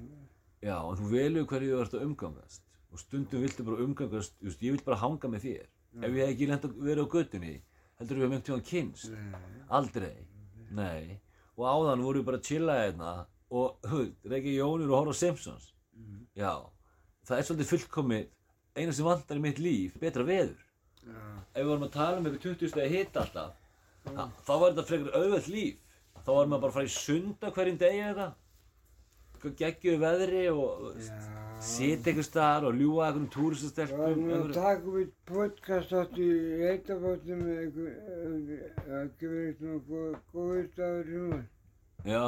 já, 0.60 0.76
og 0.76 0.98
þú 1.00 1.10
velur 1.14 1.48
hverju 1.50 1.72
þú 1.72 1.82
ert 1.84 1.96
að 1.96 2.06
umgangast. 2.06 2.62
Og 2.90 2.98
stundum 2.98 3.44
viltu 3.44 3.64
bara 3.66 3.84
umgangast 3.84 4.34
just, 4.42 4.62
ég 4.62 4.74
vil 4.74 4.84
bara 4.84 4.98
hanga 4.98 5.30
með 5.30 5.46
þér. 5.46 5.68
Ef 6.00 6.10
ég 6.10 6.20
hef 6.20 6.32
ekki 6.34 6.48
lent 6.50 6.66
að 6.66 6.80
vera 6.86 7.04
á 7.06 7.12
gutinni 7.14 7.54
heldur 8.00 8.20
við 8.20 8.26
að 8.26 8.32
mjög 8.34 8.44
tíma 8.48 8.64
kynst 8.70 9.12
aldrei, 9.70 10.16
nei. 10.74 11.20
Og 11.60 11.66
áðan 11.68 12.04
voru 12.04 12.22
við 12.22 12.28
bara 12.30 12.40
að 12.40 12.48
chilla 12.48 12.76
hérna 12.80 13.12
og 13.50 13.90
hug, 13.90 14.12
reykja 14.32 14.56
jónur 14.56 14.90
og 14.90 14.96
horfa 15.02 15.16
Simpsons. 15.20 15.70
Já, 16.38 16.54
það 17.28 17.36
er 17.38 17.48
svolítið 17.48 17.72
fullkomið. 17.74 18.28
Eina 18.78 18.92
sem 18.94 19.06
vantar 19.06 19.36
í 19.36 19.44
mitt 19.44 19.58
líf, 19.60 19.96
betra 20.00 20.24
veður. 20.24 20.60
Já, 21.04 21.20
ef 21.52 21.60
við 21.60 21.70
vorum 21.72 21.86
að 21.88 21.96
tala 21.96 22.20
um 22.20 22.28
eitthvað 22.28 22.46
20 22.46 22.72
stegi 22.72 22.96
hitt 22.96 23.16
alltaf 23.18 23.56
þá, 24.04 24.24
þá 24.46 24.52
var 24.52 24.70
þetta 24.70 24.86
frekar 24.88 25.18
auðvöld 25.18 25.48
líf. 25.52 25.80
Þá 26.20 26.30
var 26.36 26.50
maður 26.50 26.62
bara 26.62 26.70
að 26.70 26.76
fara 26.78 26.88
í 26.88 26.94
sunda 26.94 27.52
hverjum 27.56 27.80
degi 27.80 28.02
eða 28.10 28.26
geggjuðu 29.60 29.98
veðri 30.02 30.42
og 30.52 30.96
já. 31.00 31.12
sitja 31.60 32.10
einhver 32.12 32.24
staðar 32.24 32.64
og 32.68 32.74
Það 32.80 32.96
var 32.96 33.28
túristastelpum 33.34 33.98
nú 33.98 34.06
að 34.06 34.36
einhverjum- 34.36 34.54
taka 34.54 34.86
upp 34.86 34.96
eitt 35.00 35.14
podcast 35.26 35.92
átt 35.92 36.18
í 36.18 36.28
eittabáttum 36.70 37.42
einhver, 37.56 37.92
það 38.86 39.10
gefur 39.20 39.42
eitt 39.46 39.58
svona 39.58 39.80
góð, 39.88 40.14
góður 40.32 41.04
sem 41.10 41.30
var. 41.30 41.44
já, 42.04 42.24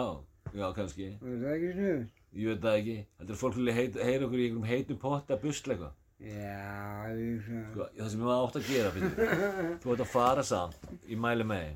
já 0.55 0.73
kannski 0.77 1.09
það 1.23 1.49
ekki 1.55 1.73
snuð? 1.73 2.07
ég 2.33 2.47
veit 2.49 2.61
það 2.65 2.77
ekki, 2.81 2.97
heldur 3.19 3.37
fólk 3.37 3.57
vilja 3.57 3.75
heit, 3.77 3.95
heyra 4.01 4.25
okkur 4.27 4.39
í 4.39 4.47
einhverjum 4.49 4.71
heitum 4.73 4.97
potta 4.99 5.37
busla 5.37 5.75
eitthvað 5.75 5.99
Já, 6.23 7.11
ég 7.19 7.41
sagði. 7.43 7.63
Sko, 7.73 7.87
það 7.99 8.09
sem 8.13 8.21
maður 8.23 8.45
átt 8.47 8.57
að 8.61 8.69
gera 8.71 8.91
fyrir 8.95 9.15
þú 9.83 9.93
átt 9.97 10.03
að 10.05 10.11
fara 10.13 10.43
samt 10.47 10.93
í 11.11 11.17
mæli 11.19 11.45
með 11.45 11.73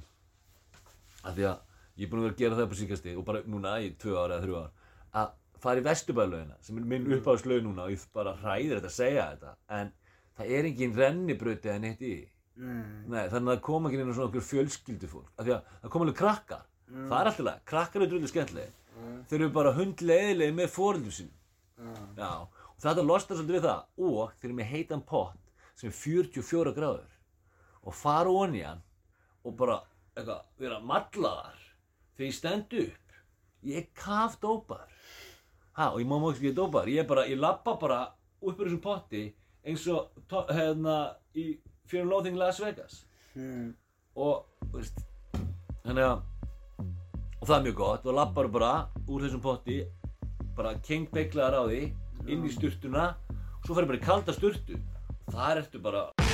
af 1.27 1.35
því 1.35 1.47
að 1.51 1.57
ég 1.97 2.05
er 2.07 2.11
búin 2.13 2.21
að 2.21 2.27
vera 2.29 2.35
að 2.37 2.39
gera 2.45 2.55
það 2.61 2.67
upp 2.69 2.75
á 2.77 2.81
síkasti 2.81 3.15
og 3.19 3.25
bara 3.27 3.41
núna 3.51 3.73
í 3.83 3.89
tvö 3.99 4.15
ára 4.21 4.37
eða 4.37 4.45
þrjú 4.45 4.57
ár 4.61 4.71
að 5.17 5.35
fara 5.63 5.81
í 5.81 5.85
vesturbæðlaugina 5.87 6.57
sem 6.63 6.79
er 6.81 6.89
minn 6.93 7.11
uppáðslaug 7.17 7.65
núna 7.65 7.87
og 7.87 7.95
ég 7.95 8.07
bara 8.15 8.37
hræðir 8.43 8.79
þetta 8.79 8.91
að 8.93 8.97
segja 8.97 9.29
þetta 9.33 9.53
en 9.81 9.93
það 10.37 10.57
er 10.59 10.71
engin 10.71 10.97
rennibrauti 11.01 11.71
eða 11.73 11.83
neitt 11.85 12.03
í. 12.03 12.17
Því. 12.17 12.33
Nei, 13.13 13.23
þannig 13.29 13.51
að 13.51 13.53
það 13.53 13.63
kom 13.67 13.87
ekki 13.89 14.01
inn 14.01 14.13
svona 14.13 14.31
okkur 14.31 14.45
fjölskyldufólk 14.51 15.33
af 15.37 15.47
því 15.47 15.55
að 15.57 15.71
það 15.83 15.95
kom 15.95 16.05
alveg 16.07 16.19
krakkar. 16.21 16.67
Það 16.87 17.17
er 17.19 17.31
alltaf 17.31 17.47
lega, 17.47 17.65
krakkar 17.73 18.05
eru 18.05 18.13
drullu 18.13 18.31
skemmtilega 18.31 18.75
þeir 19.29 19.41
eru 19.41 19.53
bara 19.55 19.75
hundleiðilega 19.77 20.55
með 20.57 20.71
fóröldum 20.73 21.15
sínum. 21.15 21.35
Já, 21.77 21.91
Já, 22.17 22.31
og 22.73 22.85
þetta 22.85 23.05
losnar 23.05 23.39
svolítið 23.39 23.59
við 23.59 23.67
það. 23.67 23.83
Og 24.07 24.33
þeir 24.39 24.49
eru 24.49 24.59
með 24.61 24.71
heitan 24.73 25.05
pott 25.11 25.53
sem 25.77 25.91
er 25.91 25.97
44 25.99 26.75
gráður. 26.77 27.17
Og 27.87 27.95
fara 27.95 28.33
onni 28.33 28.63
hann 28.65 28.83
og 29.47 29.57
bara 29.59 29.81
eitthvað, 30.17 30.47
vera 30.59 30.81
mallaðar 30.83 31.61
þegar 32.17 32.27
ég 32.27 32.37
stend 32.39 32.79
upp 32.83 33.06
ég 33.67 33.83
er 33.83 33.89
kafdópar 33.99 34.87
ha, 35.77 35.91
og 35.93 36.01
ég 36.01 36.09
má 36.09 36.17
mjög 36.21 36.39
ekki 36.39 36.55
dópar. 36.57 36.89
Ég 36.89 37.07
bara, 37.09 37.27
ég 37.29 37.41
lappa 37.41 37.77
bara 37.81 38.01
upp 38.41 38.61
úr 38.61 38.69
þessum 38.69 38.83
potti 38.83 39.27
eins 39.67 39.85
og 39.93 40.15
hérna 40.53 40.97
í 41.37 41.57
fyrir 41.91 42.09
Loathing 42.09 42.39
Las 42.41 42.61
Vegas. 42.63 43.05
Já. 43.37 43.73
og 44.17 44.47
veist, 44.73 45.03
þannig 45.85 46.07
að 46.07 46.23
og 47.37 47.45
það 47.45 47.57
er 47.59 47.65
mjög 47.67 47.79
gott. 47.83 48.07
Og 48.07 48.17
lappar 48.17 48.49
bara 48.49 48.73
úr 49.05 49.27
þessum 49.27 49.45
potti 49.45 49.83
bara 50.57 50.77
kengbeiglaðar 50.87 51.61
á 51.61 51.63
því 51.69 51.83
inn 52.33 52.47
í 52.47 52.55
sturtuna. 52.55 53.11
Og 53.61 53.69
svo 53.69 53.77
farið 53.77 53.93
bara 53.93 54.01
í 54.01 54.07
kalda 54.07 54.37
sturtu. 54.37 54.81
Þar 55.29 55.65
ertu 55.65 55.83
bara 55.83 56.26